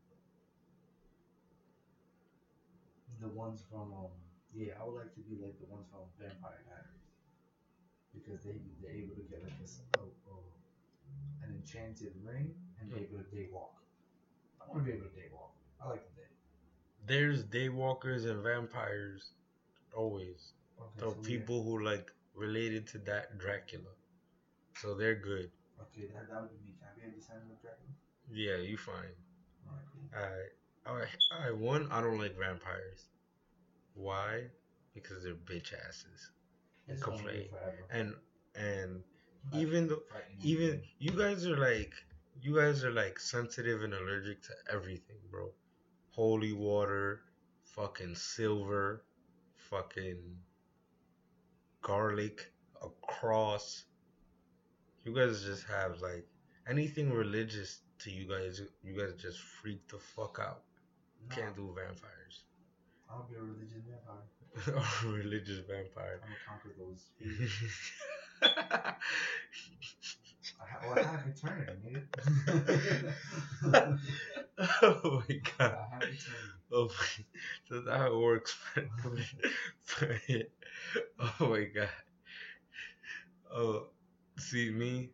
[3.21, 4.13] the ones from um
[4.55, 6.96] yeah, I would like to be like the ones from Vampire Diaries
[8.17, 10.43] because they they're able to get like this oh, oh,
[11.45, 12.99] an enchanted ring and hmm.
[12.99, 13.77] be able to day walk.
[14.61, 15.53] I want to be able to day walk.
[15.83, 16.29] I like the day.
[17.07, 19.33] There's daywalkers and vampires
[19.95, 20.53] always.
[20.81, 23.91] Okay, so we- people who like related to that Dracula.
[24.81, 25.51] So they're good.
[25.81, 26.75] Okay, that, that would be me.
[26.79, 27.87] Can I be to sign with Dragon?
[28.31, 29.17] Yeah, you fine.
[29.67, 30.21] Alright, cool.
[30.21, 30.53] Alright.
[30.87, 31.09] Alright.
[31.33, 33.09] Alright, one, I don't like vampires.
[33.95, 34.43] Why?
[34.95, 36.31] Because they're bitch asses.
[36.89, 37.49] Gonna complain.
[37.91, 38.15] And
[38.55, 39.03] and
[39.53, 40.03] Like, even though
[40.43, 41.93] even you guys are like
[42.41, 45.53] you guys are like sensitive and allergic to everything, bro.
[46.11, 47.23] Holy water,
[47.65, 49.05] fucking silver,
[49.57, 50.39] fucking
[51.83, 53.85] garlic, a cross.
[55.05, 56.27] You guys just have like
[56.69, 58.61] anything religious to you guys.
[58.83, 60.63] You guys just freak the fuck out.
[61.29, 62.45] Nah, Can't do vampires.
[63.11, 64.25] I'll be a religious vampire.
[64.69, 66.21] or religious vampire.
[66.23, 67.11] I'm gonna conquer those.
[70.61, 72.03] I, ha- well, I have eternity,
[74.83, 75.61] oh my god.
[75.61, 76.19] I have eternity.
[76.73, 77.25] Oh my,
[77.71, 78.57] that's how it works.
[81.41, 81.89] oh my god.
[83.53, 83.87] Oh,
[84.39, 85.11] see me,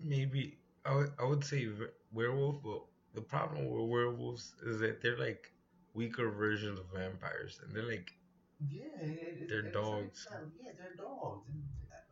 [0.00, 1.68] maybe I would, I would say
[2.12, 2.82] werewolf, but
[3.14, 5.52] the problem with werewolves is that they're like
[5.94, 8.12] weaker versions of vampires, and they're like
[8.60, 10.26] Yeah, it, it, They're dogs.
[10.30, 11.46] Like, yeah, they're dogs.
[11.48, 11.62] And,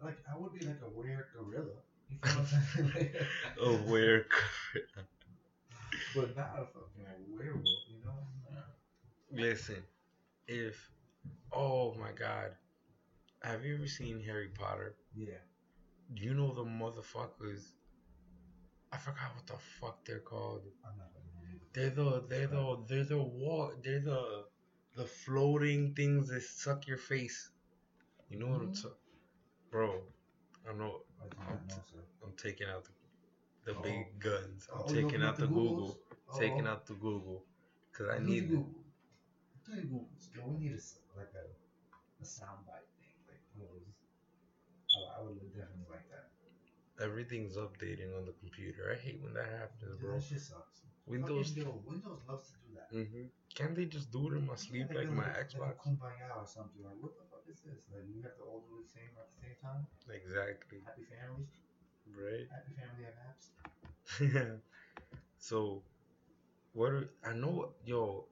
[0.02, 1.82] like I would be like a weird gorilla.
[2.08, 3.10] You feel what I'm saying?
[3.60, 4.26] a were.
[6.14, 7.04] but not a fucking
[7.36, 7.64] werewolf.
[7.90, 8.14] You know?
[8.52, 9.42] Nah.
[9.42, 9.82] Listen,
[10.46, 10.88] if
[11.52, 12.52] oh my god,
[13.42, 14.94] have you ever seen Harry Potter?
[15.16, 15.42] Yeah.
[16.14, 17.72] Do you know the motherfuckers?
[18.92, 20.62] I forgot what the fuck they're called.
[20.84, 21.74] I'm not gonna believe it.
[21.74, 24.44] They're the they're the they're the wall they're the
[24.96, 27.50] the floating things that suck your face.
[28.28, 28.82] You know what I'm Mhm.
[28.82, 29.20] talking,
[29.70, 30.02] bro?
[30.68, 32.04] I know I do not know, sir.
[32.24, 32.92] I'm taking out the,
[33.72, 33.82] the Oh.
[33.82, 34.68] big guns.
[34.72, 35.98] I'm Oh, taking out up the Google.
[36.28, 37.46] Oh, Taking out the Google
[37.92, 38.74] because I Do need Google.
[39.64, 40.34] Do the Googles.
[40.34, 41.46] Yo, we need a s- like a
[42.18, 43.94] a soundbite thing, like one of those.
[44.96, 46.30] I, I would definitely like that.
[46.98, 48.90] everything's updating on the computer.
[48.90, 50.14] I hate when that happens, Dude, bro.
[50.14, 50.80] that shit sucks.
[51.06, 51.56] Windows.
[51.56, 52.88] Yo, Windows loves to do that.
[52.92, 55.76] hmm Can't they just do it in my sleep Yeah, like my Like Xbox?
[55.84, 56.82] kumbaya or something.
[56.84, 57.82] Like, what the fuck is this?
[57.92, 59.86] Like, you have to all do the same at the same time?
[60.20, 60.78] Exactly.
[60.84, 61.48] Happy families?
[62.24, 62.46] right?
[62.50, 64.60] Happy family have apps.
[65.38, 65.82] so,
[66.74, 68.26] what are, I know, yo,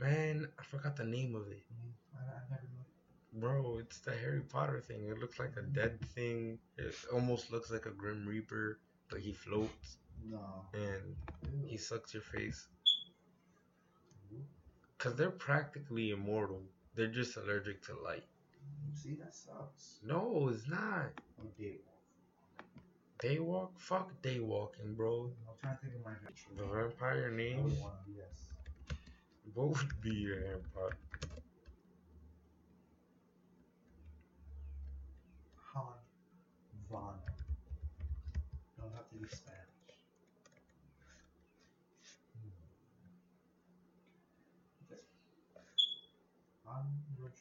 [0.00, 1.62] man, I forgot the name of it.
[1.72, 3.40] Mm, I, I never know.
[3.40, 5.08] Bro, it's the Harry Potter thing.
[5.08, 6.58] It looks like a dead thing.
[6.76, 8.78] It almost looks like a Grim Reaper,
[9.10, 9.96] but he floats
[10.28, 10.64] No.
[10.74, 11.16] and
[11.66, 12.66] he sucks your face.
[14.98, 16.62] Cause they're practically immortal.
[16.94, 18.24] They're just allergic to light.
[18.94, 19.98] See, that sucks.
[20.04, 21.12] No, it's not.
[21.40, 21.80] Oh, Daywalk.
[23.22, 23.70] Daywalk?
[23.78, 25.30] Fuck daywalking, bro.
[25.48, 26.12] I'm trying to think of my
[26.56, 27.64] The vampire I name?
[27.64, 27.72] would
[28.14, 28.52] yes.
[29.54, 30.96] What would be your vampire?
[35.72, 35.94] Han
[36.90, 37.14] Vana.
[38.78, 39.56] Don't have to be Spanish.
[42.34, 42.50] Hmm.
[46.66, 46.84] Han,
[47.18, 47.32] Rod-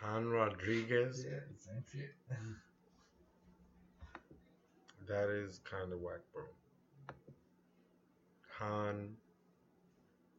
[0.00, 1.24] Han Rodriguez.
[1.24, 2.14] Yeah, same shit.
[5.08, 6.44] That is kind of whack, bro.
[8.58, 9.16] Han,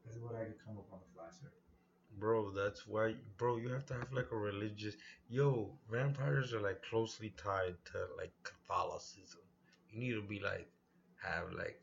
[0.05, 1.51] This is what I could come up on the fly, sir.
[2.17, 4.95] bro, that's why, bro, you have to have like a religious.
[5.27, 9.41] Yo, vampires are like closely tied to like Catholicism.
[9.89, 10.71] You need to be like,
[11.21, 11.81] have like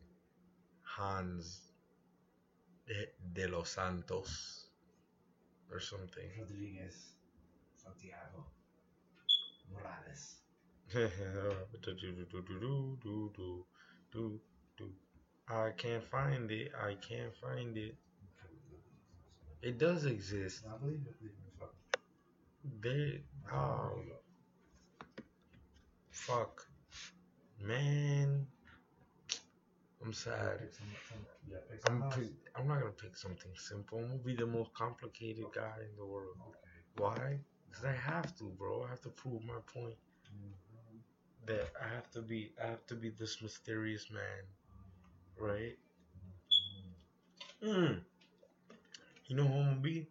[0.82, 1.67] Hans
[2.88, 4.70] de, de los Santos
[5.70, 6.30] or something.
[6.38, 7.14] Rodriguez.
[7.76, 8.46] Santiago.
[9.70, 10.36] Morales.
[15.50, 16.72] I can't find it.
[16.74, 17.96] I can't find it.
[19.62, 20.64] It does exist.
[20.66, 21.18] I believe it.
[21.18, 21.52] Believe it.
[21.58, 21.74] Fuck.
[22.80, 23.22] They
[23.52, 24.16] oh where we go.
[26.10, 26.66] fuck,
[27.60, 28.46] man.
[30.04, 30.58] I'm sad.
[30.60, 33.98] pick some- some- yeah, pick I'm pick, I'm not gonna pick something simple.
[33.98, 36.36] I'm gonna be the most complicated guy in the world.
[36.48, 36.58] Okay.
[36.96, 37.38] Why?
[37.68, 38.84] Because I have to, bro.
[38.84, 39.96] I have to prove my point
[40.32, 41.00] Mhm.
[41.46, 44.44] that I have to be I have to be this mysterious man,
[45.36, 45.78] right?
[47.62, 47.68] Mhm.
[47.68, 48.04] Mm.
[49.26, 50.06] You know who I'm gonna be?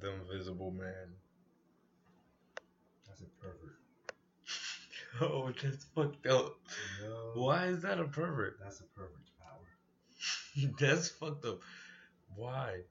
[0.00, 1.16] The Invisible Man.
[3.06, 3.87] That's a pervert.
[5.20, 6.56] Oh, that's fucked up.
[7.02, 7.32] No.
[7.34, 8.58] Why is that a pervert?
[8.62, 10.70] That's a pervert's power.
[10.78, 11.60] that's fucked up.
[12.36, 12.82] Why?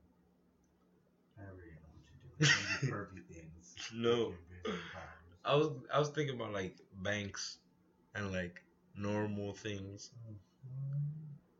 [1.38, 2.50] I already know what you
[2.82, 2.86] do.
[2.86, 3.76] You do pervy things.
[3.94, 4.10] No.
[4.10, 5.40] with your invisible powers.
[5.46, 7.58] I was I was thinking about like banks
[8.16, 8.62] and like
[8.96, 10.12] normal things.
[10.28, 10.36] Mhm.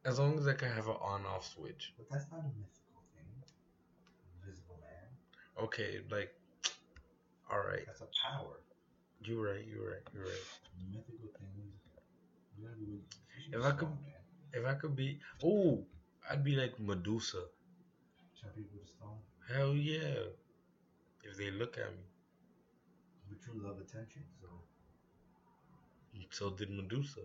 [0.06, 1.94] As long as I can have an on off switch.
[1.98, 3.44] But that's not a mythical thing.
[4.42, 5.66] Invisible man.
[5.66, 6.34] Okay, like
[7.52, 7.86] alright.
[7.86, 8.60] That's a power.
[9.24, 10.48] You're right, you're right, you're right.
[10.92, 11.74] Mythical things.
[12.58, 13.98] You gotta be with- you should If I could-
[14.54, 15.86] If I could be oh,
[16.30, 17.44] I'd be like Medusa.
[18.34, 19.20] Shall people with stone?
[19.48, 20.24] Hell yeah.
[21.24, 22.04] If they look at me.
[23.30, 24.48] But you love attention, so.
[26.32, 27.22] So did Medusa.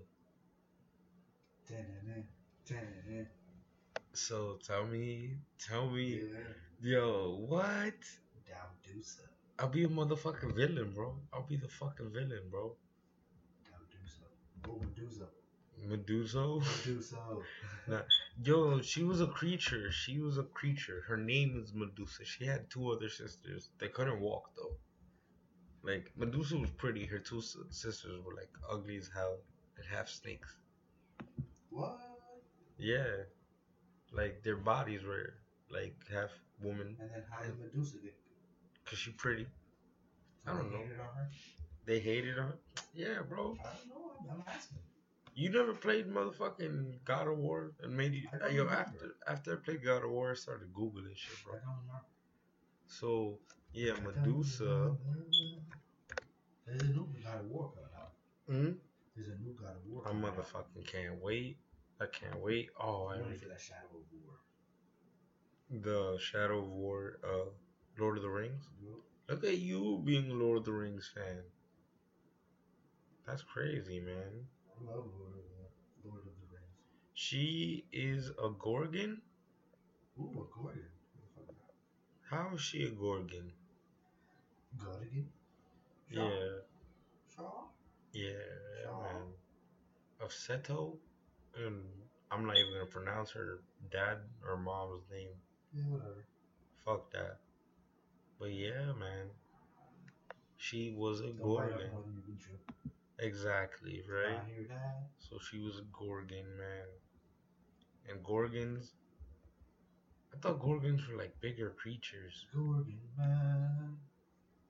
[1.69, 2.23] Da-da-da,
[2.67, 3.25] da-da-da.
[4.13, 6.55] So tell me tell me Yeah.
[6.81, 8.01] yo, what?
[8.47, 9.32] Dowdusa.
[9.63, 11.15] I'll be a motherfucking villain, bro.
[11.33, 12.75] I'll be the fucking villain, bro.
[14.81, 15.29] Medusa.
[15.87, 16.59] Medusa.
[16.85, 17.17] Medusa.
[18.43, 19.93] Yo, she was a creature.
[19.93, 21.05] She was a creature.
[21.07, 22.25] Her name is Medusa.
[22.25, 23.71] She had two other sisters.
[23.79, 24.75] They couldn't walk though.
[25.89, 27.07] Like Medusa was pretty.
[27.07, 29.39] Her two sisters were like ugly as hell
[29.77, 30.57] and half snakes.
[31.71, 32.01] What?
[32.79, 33.07] Yeah,
[34.13, 35.35] like their bodies were
[35.71, 36.97] like half woman.
[36.99, 38.17] And then how did Medusa get?
[38.93, 39.47] Cause she pretty.
[40.47, 40.83] I don't They know.
[40.83, 41.31] hated on her?
[41.87, 42.59] They hated her.
[42.93, 43.57] Yeah, bro.
[43.59, 44.13] I don't know.
[44.31, 44.77] I'm, asking.
[45.35, 48.29] You never played motherfucking God of War and made you.
[48.53, 51.55] Yo, after after I played God of War, I started googling shit, bro.
[52.87, 53.39] So
[53.73, 54.95] yeah, Medusa.
[56.67, 58.13] There's a new God of War coming out.
[58.47, 58.73] Hmm?
[59.17, 60.03] There's a new God of War.
[60.07, 61.57] I motherfucking can't wait.
[61.99, 62.69] I can't wait.
[62.79, 64.37] Oh, I I'm ready for that Shadow of War.
[65.81, 67.49] the Shadow of War, uh,
[67.99, 68.65] Lord of the Rings.
[69.29, 71.43] Look at you being a Lord of the Rings fan.
[73.27, 74.47] That's crazy, man.
[74.67, 76.77] I love Lord of the, Lord of the Rings.
[77.15, 79.23] She is a Gorgon.
[80.19, 80.83] Ooh, a Gordon.
[81.15, 82.37] Who the fuck is that?
[82.37, 83.53] How is she a Gorgon?
[84.79, 85.29] Gorgon?
[86.11, 86.61] Yeah,
[87.35, 87.65] Shaw?
[88.13, 88.33] yeah,
[88.85, 89.03] Shaw.
[89.03, 89.23] man.
[90.21, 90.97] Of Ceto,
[91.57, 91.83] and
[92.31, 95.29] I'm not even gonna pronounce her dad or mom's name.
[95.73, 96.27] Yeah, whatever.
[96.85, 97.39] Fuck that.
[98.43, 99.31] But yeah, man.
[100.57, 101.75] She was a Don't Gorgon.
[101.75, 102.91] off more than you can chew.
[103.21, 104.41] Exactly, right?
[104.45, 105.11] I hear that.
[105.21, 106.89] So she was a Gorgon, man.
[108.11, 108.91] And Gorgons.
[110.35, 112.47] I thought Gorgons were like bigger creatures.
[112.53, 113.97] Gorgon man.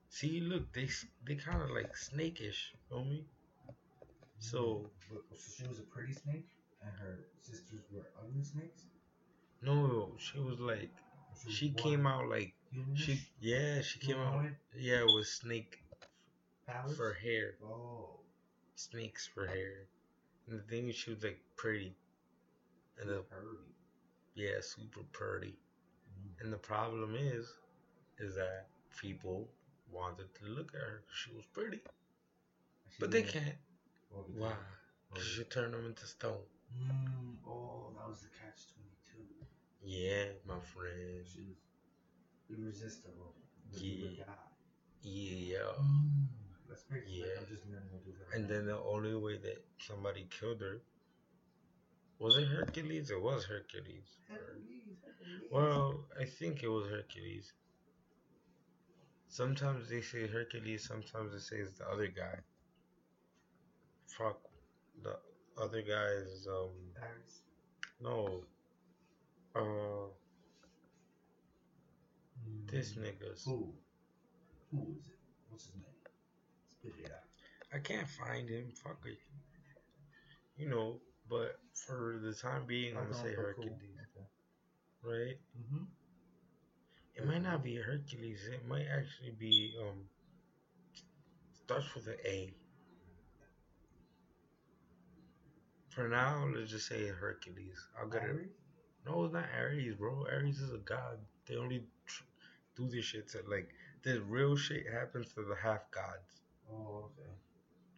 [0.09, 0.87] See, look, they
[1.25, 3.25] they kind of like snakish, feel me?
[4.37, 4.91] So
[5.35, 6.45] so she was a pretty snake,
[6.83, 8.83] and her sisters were ugly snakes.
[9.63, 10.91] no, she was like
[11.47, 12.53] Or she came out like
[12.95, 15.79] she yeah she came out yeah with snake
[16.95, 18.19] for hair, Oh,
[18.75, 19.87] snakes for hair,
[20.47, 21.95] and the thing is she was like pretty,
[22.99, 23.57] and the Purdy.
[24.35, 25.55] yeah super pretty,
[26.09, 26.41] Mm.
[26.41, 27.47] and the problem is,
[28.19, 28.67] is that
[29.01, 29.49] people
[29.91, 31.81] wanted to look at her 'cause she was pretty,
[32.89, 33.57] She but they can't.
[34.15, 34.51] oh, Why?
[34.51, 36.45] oh, Cause she turned them into stone.
[36.75, 39.45] Mm, oh, that was the catch twenty two.
[39.83, 41.25] Yeah, my friend.
[41.25, 41.57] She was
[42.49, 43.33] irresistible.
[43.71, 44.25] but you would Yeah.
[45.01, 45.57] Yeah.
[45.79, 46.27] Mm.
[46.69, 47.25] Like, Yeah.
[47.39, 48.35] I'm just learning to do that.
[48.37, 50.81] And then the only way that somebody killed her
[52.19, 53.09] was it Hercules?
[53.11, 54.17] It was Hercules.
[54.29, 55.49] Hercules, Hercules.
[55.51, 57.51] Well, I think it was Hercules.
[59.27, 62.39] Sometimes they say Hercules, sometimes they say it's the other guy.
[64.07, 64.39] Fuck.
[65.01, 65.17] The
[65.57, 67.41] other guy is, um, Paris.
[67.99, 68.43] no.
[69.55, 70.07] Uh,
[72.71, 73.43] this nigga's.
[73.45, 73.73] Who?
[74.71, 75.19] Who is it?
[75.49, 75.85] What's his name?
[76.79, 77.23] Spit it out.
[77.73, 78.71] I can't find him.
[78.83, 79.17] Fuck it.
[80.57, 83.71] You know, but for the time being, I'm gonna say Hercules,
[85.03, 85.37] right?
[85.59, 85.83] Mm-hmm.
[87.15, 88.41] It might not be Hercules.
[88.51, 90.05] It might actually be um.
[91.65, 92.53] Starts with an A.
[95.89, 97.87] For now, let's just say Hercules.
[97.99, 98.49] I'll get it.
[99.05, 100.25] No, it's not Ares, bro.
[100.31, 101.19] Ares is a god.
[101.47, 102.23] They only tr-
[102.75, 103.69] do this shit to like
[104.03, 107.31] the real shit happens to the half gods, Oh, okay.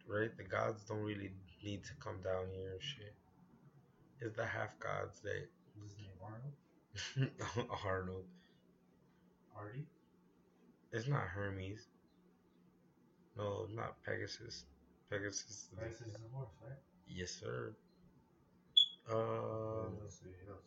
[0.06, 0.36] right?
[0.36, 1.32] The gods don't really
[1.64, 3.14] need to come down here and shit.
[4.20, 7.30] It's the half gods that What's his name?
[7.50, 7.70] Arnold?
[7.84, 8.24] Arnold.
[9.56, 9.86] Artie?
[10.92, 11.88] It's not Hermes.
[13.36, 14.64] No, not Pegasus.
[15.10, 15.50] Pegasus.
[15.50, 16.78] is the- Pegasus is a horse, right?
[17.08, 17.74] Yes, sir.
[19.10, 20.30] Uh, let's see.
[20.48, 20.62] Else.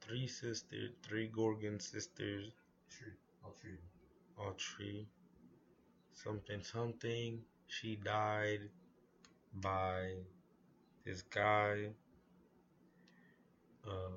[0.00, 2.52] three sisters, three Gorgon sisters,
[2.98, 3.12] Tree.
[3.44, 3.78] Oh, tree.
[4.38, 5.06] all three.
[6.12, 7.40] Something, something.
[7.68, 8.68] She died
[9.54, 10.12] by
[11.04, 11.88] this guy.
[13.86, 14.16] Uh,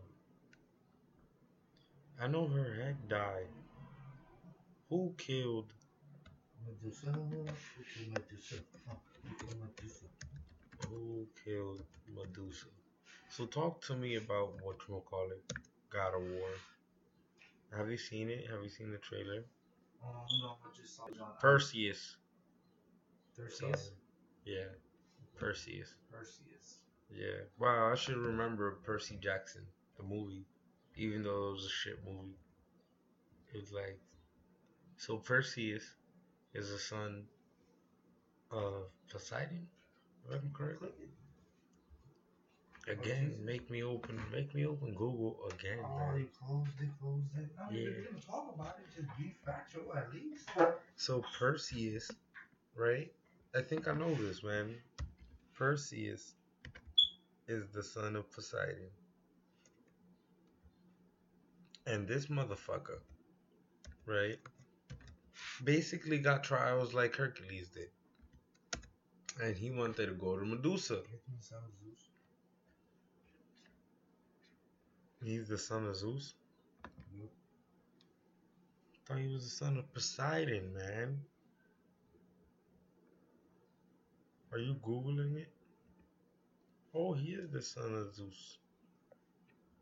[2.22, 3.48] I know her head died.
[4.90, 5.72] Who killed?
[6.66, 7.12] Medusa.
[7.12, 7.46] Who
[7.94, 8.56] killed Medusa?
[9.24, 10.06] Who killed Medusa?
[10.90, 11.82] Who killed
[12.14, 12.68] Medusa?
[13.30, 15.54] So talk to me about what you call it,
[15.90, 16.50] God of War.
[17.78, 18.48] Have you seen it?
[18.50, 19.44] Have you seen the trailer?
[20.04, 22.18] Oh, no, I just saw on Perseus.
[23.36, 23.92] Perseus?
[24.46, 24.66] Yeah,
[25.38, 25.96] Perseus.
[26.12, 26.80] Perseus.
[27.14, 27.44] Yeah.
[27.60, 29.64] Wow, I should remember Percy Jackson,
[29.98, 30.46] the movie,
[30.96, 32.38] even though it was a shit movie.
[33.54, 34.00] It was like,
[34.98, 35.84] so Perseus
[36.54, 37.24] is the son
[38.52, 39.68] of Poseidon.
[40.28, 40.82] If I'm correct.
[42.88, 46.20] Again, make me open, make me open Google again, Oh, man.
[46.20, 47.40] they closed it, closed it.
[47.72, 47.90] Mean, Yeah.
[47.90, 50.48] if you're gonna talk about it, just be factual at least.
[50.96, 52.12] So Perseus,
[52.76, 53.12] right?
[53.56, 54.76] I think I know this, man.
[55.56, 56.36] Perseus
[57.48, 58.92] is the son of Poseidon.
[61.88, 63.00] And this motherfucker,
[64.06, 64.40] right?
[65.64, 67.90] Basically got trials like Hercules did.
[69.42, 70.96] And he wanted to go to Medusa.
[70.96, 72.10] Give me some Zeus.
[75.26, 76.36] He's the son of Zeus.
[77.18, 77.30] Yep.
[79.08, 81.18] Thought he was the son of Poseidon, man.
[84.52, 85.50] Are you googling it?
[86.94, 88.60] Oh, he is the son of Zeus,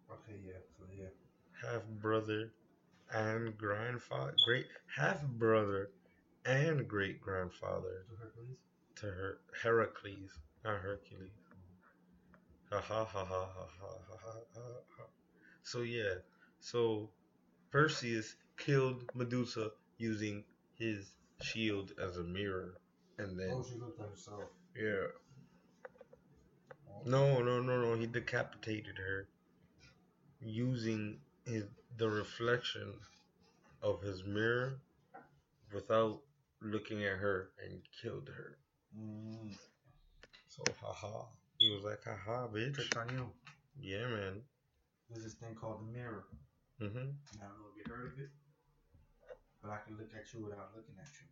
[0.10, 1.08] Okay, yeah, so yeah.
[1.62, 2.50] half brother
[3.12, 5.90] and grandfather, great half brother
[6.46, 8.58] and great grandfather To Hercules?
[8.96, 10.32] to her Heracles,
[10.64, 11.32] not Hercules.
[12.72, 14.64] Ha ha ha ha ha ha ha ha
[14.98, 15.04] ha.
[15.64, 16.16] So yeah,
[16.60, 17.10] so
[17.72, 20.44] Perseus killed Medusa using
[20.78, 22.76] his shield as a mirror,
[23.18, 24.44] and then Oh, she looked at herself.
[24.76, 25.08] yeah,
[27.06, 29.28] no no no no, he decapitated her
[30.42, 31.64] using his
[31.98, 32.94] the reflection
[33.82, 34.80] of his mirror
[35.74, 36.22] without
[36.62, 38.58] looking at her and killed her.
[38.98, 39.56] Mm.
[40.48, 41.26] So haha,
[41.58, 42.76] he was like haha, bitch.
[42.76, 43.30] Trick on you.
[43.80, 44.42] Yeah, man.
[45.14, 46.26] There's this thing called the mirror.
[46.82, 46.98] Mm-hmm.
[46.98, 48.30] I don't know if you heard of it,
[49.62, 51.28] but I can look at you without looking at you.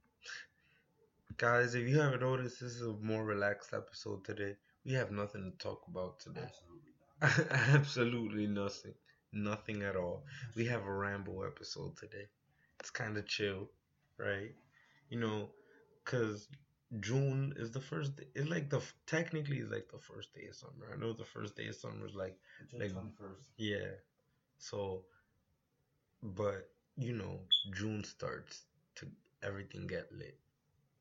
[1.38, 4.56] Guys, if you haven't noticed, this is a more relaxed episode today.
[4.86, 6.42] We have nothing to talk about today.
[7.22, 7.76] Absolutely not.
[7.76, 8.94] Absolutely nothing.
[9.34, 10.26] Nothing at all.
[10.56, 12.28] We have a ramble episode today.
[12.80, 13.68] It's kind of chill,
[14.20, 14.54] right?
[15.10, 15.50] You know,
[16.06, 16.48] cause
[17.00, 18.18] June is the first.
[18.18, 20.92] Day, it's like the technically it's like the first day of summer.
[20.94, 22.38] I know the first day of summer is like
[22.70, 23.50] June Like- twenty first.
[23.58, 23.92] yeah.
[24.58, 25.06] So,
[26.24, 27.40] but you know,
[27.74, 28.66] June starts
[28.96, 29.08] to
[29.44, 30.38] everything get lit.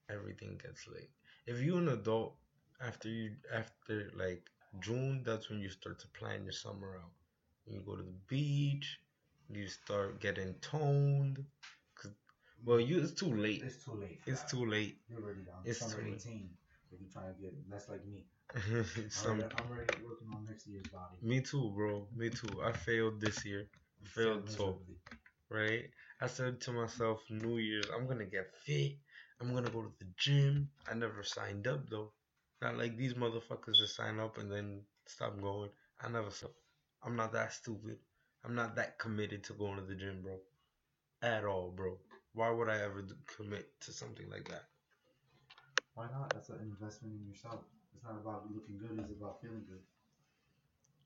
[0.08, 1.10] Everything gets lit.
[1.46, 2.36] If you're an adult,
[2.80, 7.12] after you after like June, that's when you start to plan your summer out.
[7.66, 9.00] You go to the beach.
[9.48, 11.44] You start getting toned.
[12.64, 13.62] Well, you it's too late.
[13.64, 14.20] It's too late.
[14.26, 14.98] It's too late.
[15.08, 15.56] You're already down.
[15.64, 16.14] it's Summer too late.
[16.14, 16.50] eighteen.
[16.92, 18.24] If you're trying to get less like me.
[19.08, 21.16] Some, I'm, already, I'm already working on next year's body.
[21.22, 22.06] me too, bro.
[22.16, 22.60] Me too.
[22.62, 23.68] I failed this year.
[24.04, 24.78] Failed failed so
[25.50, 25.84] right?
[26.20, 28.96] I said to myself, New Year's, I'm gonna get fit.
[29.40, 30.68] I'm gonna go to the gym.
[30.90, 32.12] I never signed up though.
[32.62, 35.70] Not like these motherfuckers that sign up and then stop going.
[36.00, 36.50] I never said.
[37.02, 37.98] I'm not that stupid.
[38.44, 40.38] I'm not that committed to going to the gym, bro.
[41.22, 41.98] At all, bro.
[42.32, 43.04] Why would I ever
[43.36, 44.64] commit to something like that?
[45.94, 46.32] Why not?
[46.32, 47.60] That's an investment in yourself.
[47.94, 48.98] It's not about looking good.
[49.00, 49.82] It's about feeling good.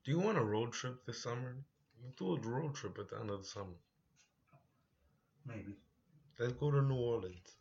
[0.05, 1.55] Do you want a road trip this summer?
[2.17, 3.77] Do a road trip at the end of the summer.
[5.47, 5.73] Maybe.
[6.39, 7.55] Let's go to New Orleans.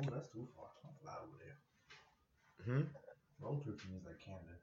[0.00, 0.68] Oh, that's too far.
[0.84, 2.74] I'm fly over there.
[2.74, 2.86] Hmm?
[3.40, 4.56] Road trip to me is like Canada.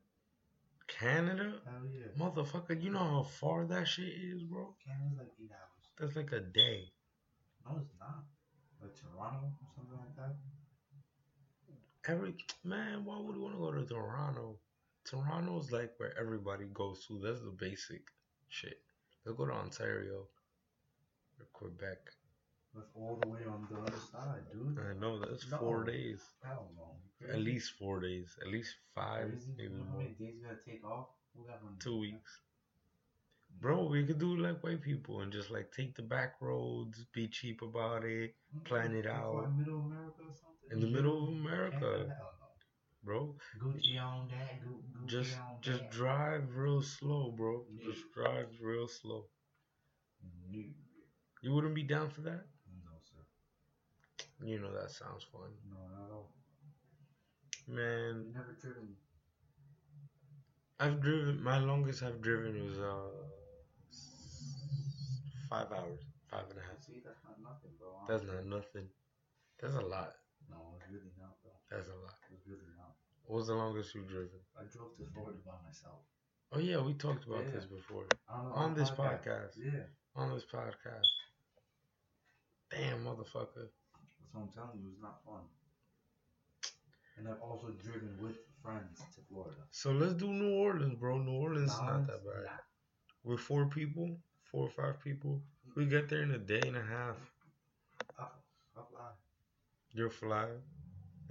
[0.87, 1.53] Canada?
[1.65, 2.07] Hell yeah.
[2.17, 4.75] Motherfucker, you know how far that shit is, bro?
[4.85, 5.89] Canada's like eight hours.
[5.99, 6.91] That's like a day.
[7.65, 8.23] No, it's not.
[8.81, 10.35] Like Toronto or something like that.
[12.05, 12.35] Every
[12.65, 14.57] man, why would you want to go to Toronto?
[15.05, 17.19] Toronto's like where everybody goes to.
[17.19, 18.01] That's the basic
[18.49, 18.79] shit.
[19.25, 20.27] Let's go to Ontario
[21.39, 21.99] or Quebec.
[22.75, 24.79] That's all the way on the other side, dude.
[24.79, 25.57] I know that's No.
[25.59, 26.21] four days.
[26.43, 26.97] Hell no.
[27.29, 28.35] At least four days.
[28.41, 29.53] At least five, Crazy?
[29.57, 30.01] maybe You know how more.
[30.01, 31.07] many days you gotta take off?
[31.35, 31.77] We got one.
[31.79, 32.41] Two weeks.
[33.61, 37.27] Bro, we could do like white people and just like take the back roads, be
[37.27, 38.35] cheap about it,
[38.65, 39.33] plan it out.
[39.35, 40.71] what, Middle America or something?
[40.71, 42.13] in the middle of America,
[43.03, 43.35] bro.
[43.61, 44.59] Gucci on that.
[44.65, 45.91] Gucci Just on just that.
[45.91, 47.63] drive real slow, bro.
[47.79, 47.89] Yeah.
[47.91, 49.25] Just drive real slow.
[50.51, 50.59] No.
[51.41, 52.45] You wouldn't be down for that?
[52.85, 54.45] No, sir.
[54.45, 55.51] You know that sounds fun.
[55.69, 56.33] No, not at all.
[57.67, 58.95] Man, You've never driven.
[60.79, 63.09] I've driven my longest I've driven was uh
[65.53, 66.01] five hours.
[66.31, 66.81] Five and a half.
[66.81, 67.93] See, that's not nothing, bro.
[68.09, 68.89] That's not nothing.
[69.61, 70.17] That's a lot.
[70.49, 71.53] No, it's really not, bro.
[71.69, 72.17] That's a lot.
[72.33, 72.97] It's really not.
[73.25, 74.41] What was the longest you've driven?
[74.57, 76.01] I drove to Florida by myself.
[76.51, 77.51] Oh yeah, we talked about Yeah.
[77.51, 78.05] this before.
[78.29, 79.53] On this podcast.
[79.57, 79.85] Yeah.
[80.15, 81.09] On this podcast.
[82.71, 83.69] Damn motherfucker.
[83.69, 84.89] That's what I'm telling you.
[84.91, 85.45] It's not fun.
[87.17, 89.61] And I've also driven with friends to Florida.
[89.69, 91.19] So let's do New Orleans, bro.
[91.19, 92.49] New Orleans is not that bad.
[93.23, 94.17] We're four people,
[94.53, 95.41] four or five people.
[95.75, 97.17] We get there in a day and a half.
[98.19, 99.09] I'll fly.
[99.91, 100.47] You'll fly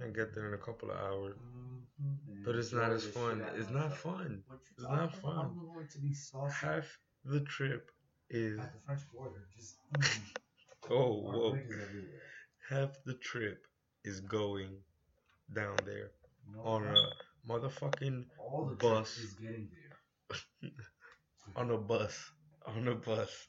[0.01, 1.35] and get there in a couple of hours.
[1.37, 2.43] Mm-hmm.
[2.45, 3.41] But it's not as fun.
[3.55, 4.43] It's not fun.
[4.77, 5.37] It's not fun.
[5.37, 7.89] I'm going to be saucy Half the trip
[8.29, 9.47] is at the French border.
[9.55, 9.77] Just
[10.89, 11.57] oh whoa.
[12.69, 13.65] Half the trip
[14.03, 14.71] is going
[15.53, 16.11] down there
[16.61, 18.25] on a motherfucking
[18.79, 19.15] bus.
[19.15, 20.71] trip is getting there.
[21.55, 22.31] on a bus.
[22.65, 23.47] On a bus.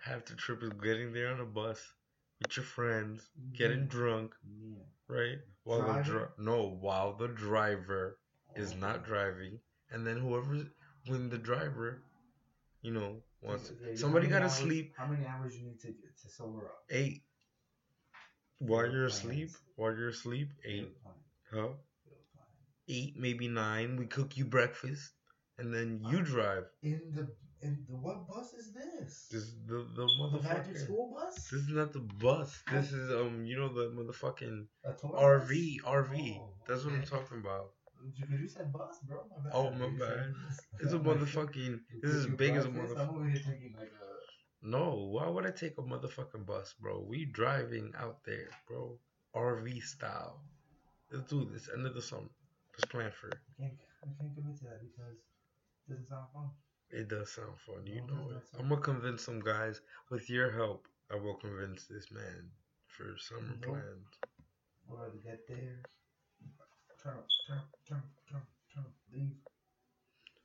[0.00, 1.80] Half the trip is getting there on a bus
[2.40, 3.88] with your friends, getting Yeah.
[3.88, 4.84] drunk, Yeah.
[5.08, 5.38] right?
[5.64, 6.12] While the Driving?
[6.12, 8.18] dri- no, while the driver
[8.54, 10.66] is Oh, not driving, and then whoever
[11.06, 12.02] when the driver,
[12.82, 16.16] you know, wants Okay, somebody gotta hours- sleep How many hours you need to get
[16.18, 16.84] to sober up?
[16.90, 17.24] eight.
[18.58, 20.96] While you're asleep, while you're asleep, eight,
[21.50, 21.74] huh?
[22.88, 23.96] Eight, maybe nine.
[23.96, 25.14] We cook you breakfast,
[25.58, 26.70] and then you Uh, drive.
[26.82, 27.34] In the
[27.64, 29.28] the what bus is this?
[29.30, 31.34] This is the the the Magic school bus?
[31.34, 32.62] This is not the bus.
[32.70, 34.66] This is um, you know the motherfucking
[35.02, 35.92] RV, bus?
[35.94, 36.38] RV.
[36.40, 37.70] Oh, That's what I'm talking about.
[38.16, 39.20] You, you said bus, bro.
[39.30, 39.52] My bad.
[39.54, 40.34] Oh, my You bad.
[40.80, 41.80] It's a motherfucking.
[42.02, 43.00] This is as big as a motherfucker.
[43.00, 44.66] I'm over here thinking like a.
[44.66, 47.04] No, why would I take a motherfucking bus, bro?
[47.06, 48.98] We driving out there, bro.
[49.34, 50.40] RV style.
[51.10, 51.68] Let's do this.
[51.74, 52.30] End of the summer.
[52.74, 53.38] Let's plan for it.
[53.58, 56.50] I can't, I can't commit to that because it doesn't sound fun.
[56.94, 58.42] It does sound fun, you know it.
[58.56, 59.80] I'm gonna convince some guys.
[60.10, 62.52] With your help, I will convince this man
[62.86, 63.62] for summer Nope.
[63.62, 64.06] plans.
[64.22, 65.82] I'd rather get there,
[67.02, 67.18] turn
[67.48, 68.42] turn turn turn
[68.72, 69.34] turn leave.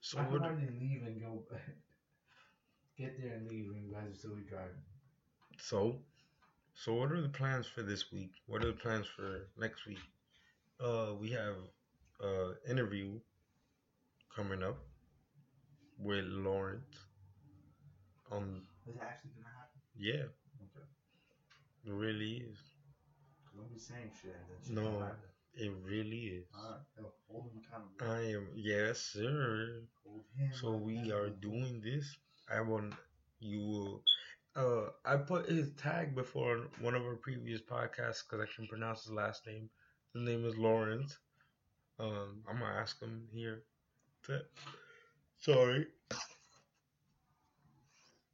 [0.02, 0.42] So I can what?
[0.42, 1.44] hardly leave and go.
[2.98, 4.84] get there and leave when you guys are still driving.
[5.60, 6.00] So,
[6.74, 8.32] so what are the plans for this week?
[8.48, 10.00] What are the plans for next week?
[10.80, 11.58] Uh, we have
[12.24, 13.20] uh interview
[14.36, 14.89] coming up
[16.00, 16.96] with Lawrence.
[18.32, 19.82] On Is it actually gonna happen?
[19.98, 20.26] yeah,
[20.64, 20.86] Okay.
[21.86, 22.58] it really is.
[23.56, 24.36] Don't be saying shit.
[24.70, 25.12] No.
[25.56, 26.46] It really is.
[26.56, 26.80] Alright,
[27.30, 28.14] hold him accountable.
[28.16, 29.82] I am yes, sir.
[30.06, 32.06] Hold him So we are doing this.
[32.50, 32.94] I want
[33.40, 34.04] you will.
[34.56, 38.68] Uh, I put his tag before on one of our previous podcasts because I can
[38.68, 39.70] pronounce his last name.
[40.14, 41.18] His name is Lawrence.
[42.00, 43.64] Um, I'm gonna ask him here.
[44.26, 44.42] To,
[45.40, 45.88] sorry,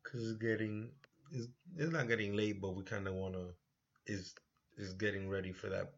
[0.03, 0.89] because it's getting
[1.31, 1.47] it's,
[1.77, 3.45] it's not getting late, but we kind of wanna
[4.07, 4.33] is
[4.77, 5.93] is getting ready for that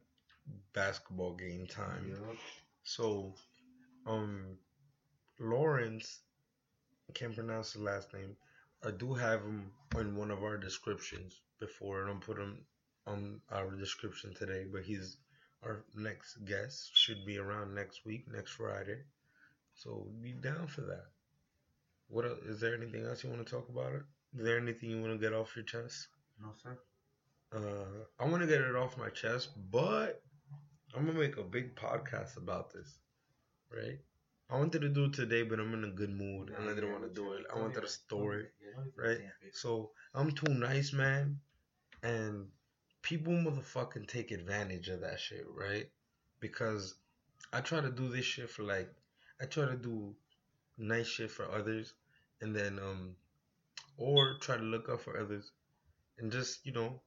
[0.74, 2.16] basketball game time.
[2.84, 3.34] So,
[4.05, 4.58] um,
[5.39, 6.20] Lawrence,
[7.14, 8.36] can't pronounce his last name.
[8.84, 12.60] I do have him in one of our descriptions before, and I'll put him
[13.08, 14.66] on our description today.
[14.72, 15.18] But he's
[15.64, 16.91] our next guest.
[16.95, 18.99] Should be around next week, next Friday.
[19.78, 21.05] So be down for that.
[22.09, 23.93] What el- is there anything else you want to talk about?
[23.93, 24.01] It?
[24.38, 26.07] Is there anything you want to get off your chest?
[26.41, 26.78] No, sir.
[27.55, 30.21] Uh, I want to get it off my chest, but
[30.95, 32.97] I'm gonna make a big podcast about this,
[33.71, 33.99] right?
[34.49, 36.91] I wanted to do it today, but I'm in a good mood, and I didn't
[36.91, 37.45] want to do it.
[37.53, 38.47] I wanted a story,
[38.95, 39.19] right?
[39.51, 41.39] So I'm too nice, man,
[42.01, 42.47] and
[43.01, 45.89] people motherfucking take advantage of that shit, right?
[46.39, 46.95] Because
[47.53, 48.89] I try to do this shit for like,
[49.41, 50.15] I try to do
[50.77, 51.93] nice shit for others,
[52.41, 53.15] and then um,
[53.97, 55.51] or try to look up for others,
[56.17, 57.01] and just you know,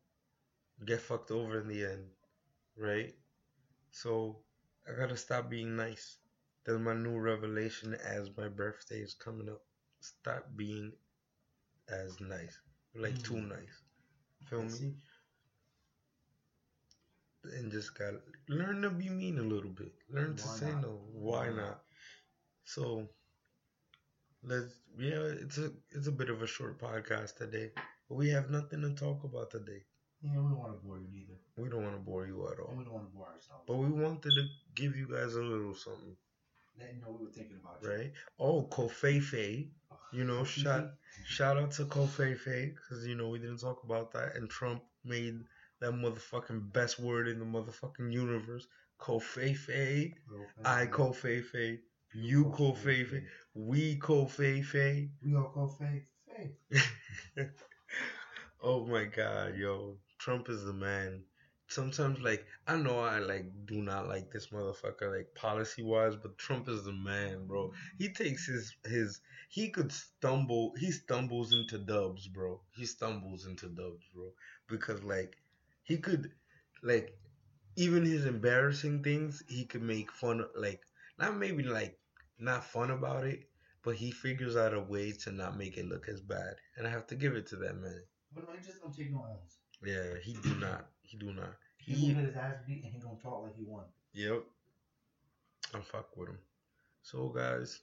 [0.84, 2.06] get fucked over in the end,
[2.76, 3.14] right?
[3.90, 4.38] So
[4.88, 6.18] I gotta stop being nice.
[6.64, 9.62] That's my new revelation as my birthday is coming up.
[10.00, 10.92] Stop being
[11.88, 12.58] as nice,
[12.94, 13.48] like too Mm.
[13.48, 13.82] nice.
[14.48, 14.94] Feel me?
[17.44, 19.92] And just got to learn to be mean a little bit.
[20.10, 20.82] Learn to say not?
[20.82, 21.00] no.
[21.12, 21.82] Why Why not?
[22.64, 23.08] So
[24.42, 27.70] let's yeah, it's a it's a bit of a short podcast today.
[28.08, 29.82] But we have nothing to talk about today.
[30.22, 31.38] Yeah, we don't want to bore you neither.
[31.56, 32.74] We don't want to bore you at And all.
[32.76, 33.64] we don't want to bore ourselves.
[33.66, 36.16] But we wanted to give you guys a little something,
[36.78, 37.88] Let you know we were thinking about you.
[37.90, 38.12] right?
[38.38, 39.70] Oh, covfefe.
[40.12, 40.90] You know, shout
[41.26, 45.40] shout out to covfefe because you know we didn't talk about that, and Trump made
[45.80, 48.66] that motherfucking best word in the motherfucking universe.
[49.00, 50.12] covfefe.
[50.64, 51.78] I covfefe.
[52.12, 53.24] You call covfefe.
[53.54, 55.11] We call covfefe.
[55.22, 56.06] We all call Faye.
[57.36, 57.50] Faye.
[58.62, 59.96] oh my god, yo.
[60.18, 61.22] Trump is the man.
[61.68, 66.36] Sometimes like I know I like do not like this motherfucker like policy wise, but
[66.36, 67.72] Trump is the man, bro.
[67.98, 72.61] He takes his his he could stumble he stumbles into dubs, bro.
[72.76, 74.32] He stumbles into dubs, bro.
[74.68, 75.36] Because like
[75.84, 76.32] he could
[76.82, 77.16] like
[77.76, 80.82] even his embarrassing things he could make fun of like
[81.18, 81.99] not maybe like
[82.41, 83.49] not fun about it,
[83.82, 86.55] but he figures out a way to not make it look as bad.
[86.76, 88.03] And I have to give it to that man.
[88.34, 89.59] But no, he just don't take no L's.
[89.84, 90.86] Yeah, he do not.
[91.03, 91.55] He do not.
[91.78, 93.84] He, He get his ass beat and he gonna talk like he won.
[94.12, 94.45] Yep.
[95.74, 96.38] I'm fuck with him.
[97.03, 97.80] So guys,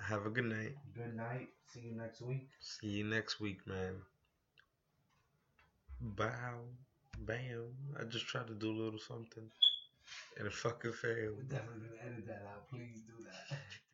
[0.00, 0.74] have a good night.
[0.94, 1.48] Good night.
[1.72, 2.48] See you next week.
[2.60, 3.94] See you next week, man.
[6.00, 6.60] Bow.
[7.20, 7.74] Bam.
[7.98, 9.50] I just tried to do a little something.
[10.38, 11.36] And a fucking failed.
[11.36, 12.68] We're definitely gonna edit that out.
[12.70, 13.58] Please do that.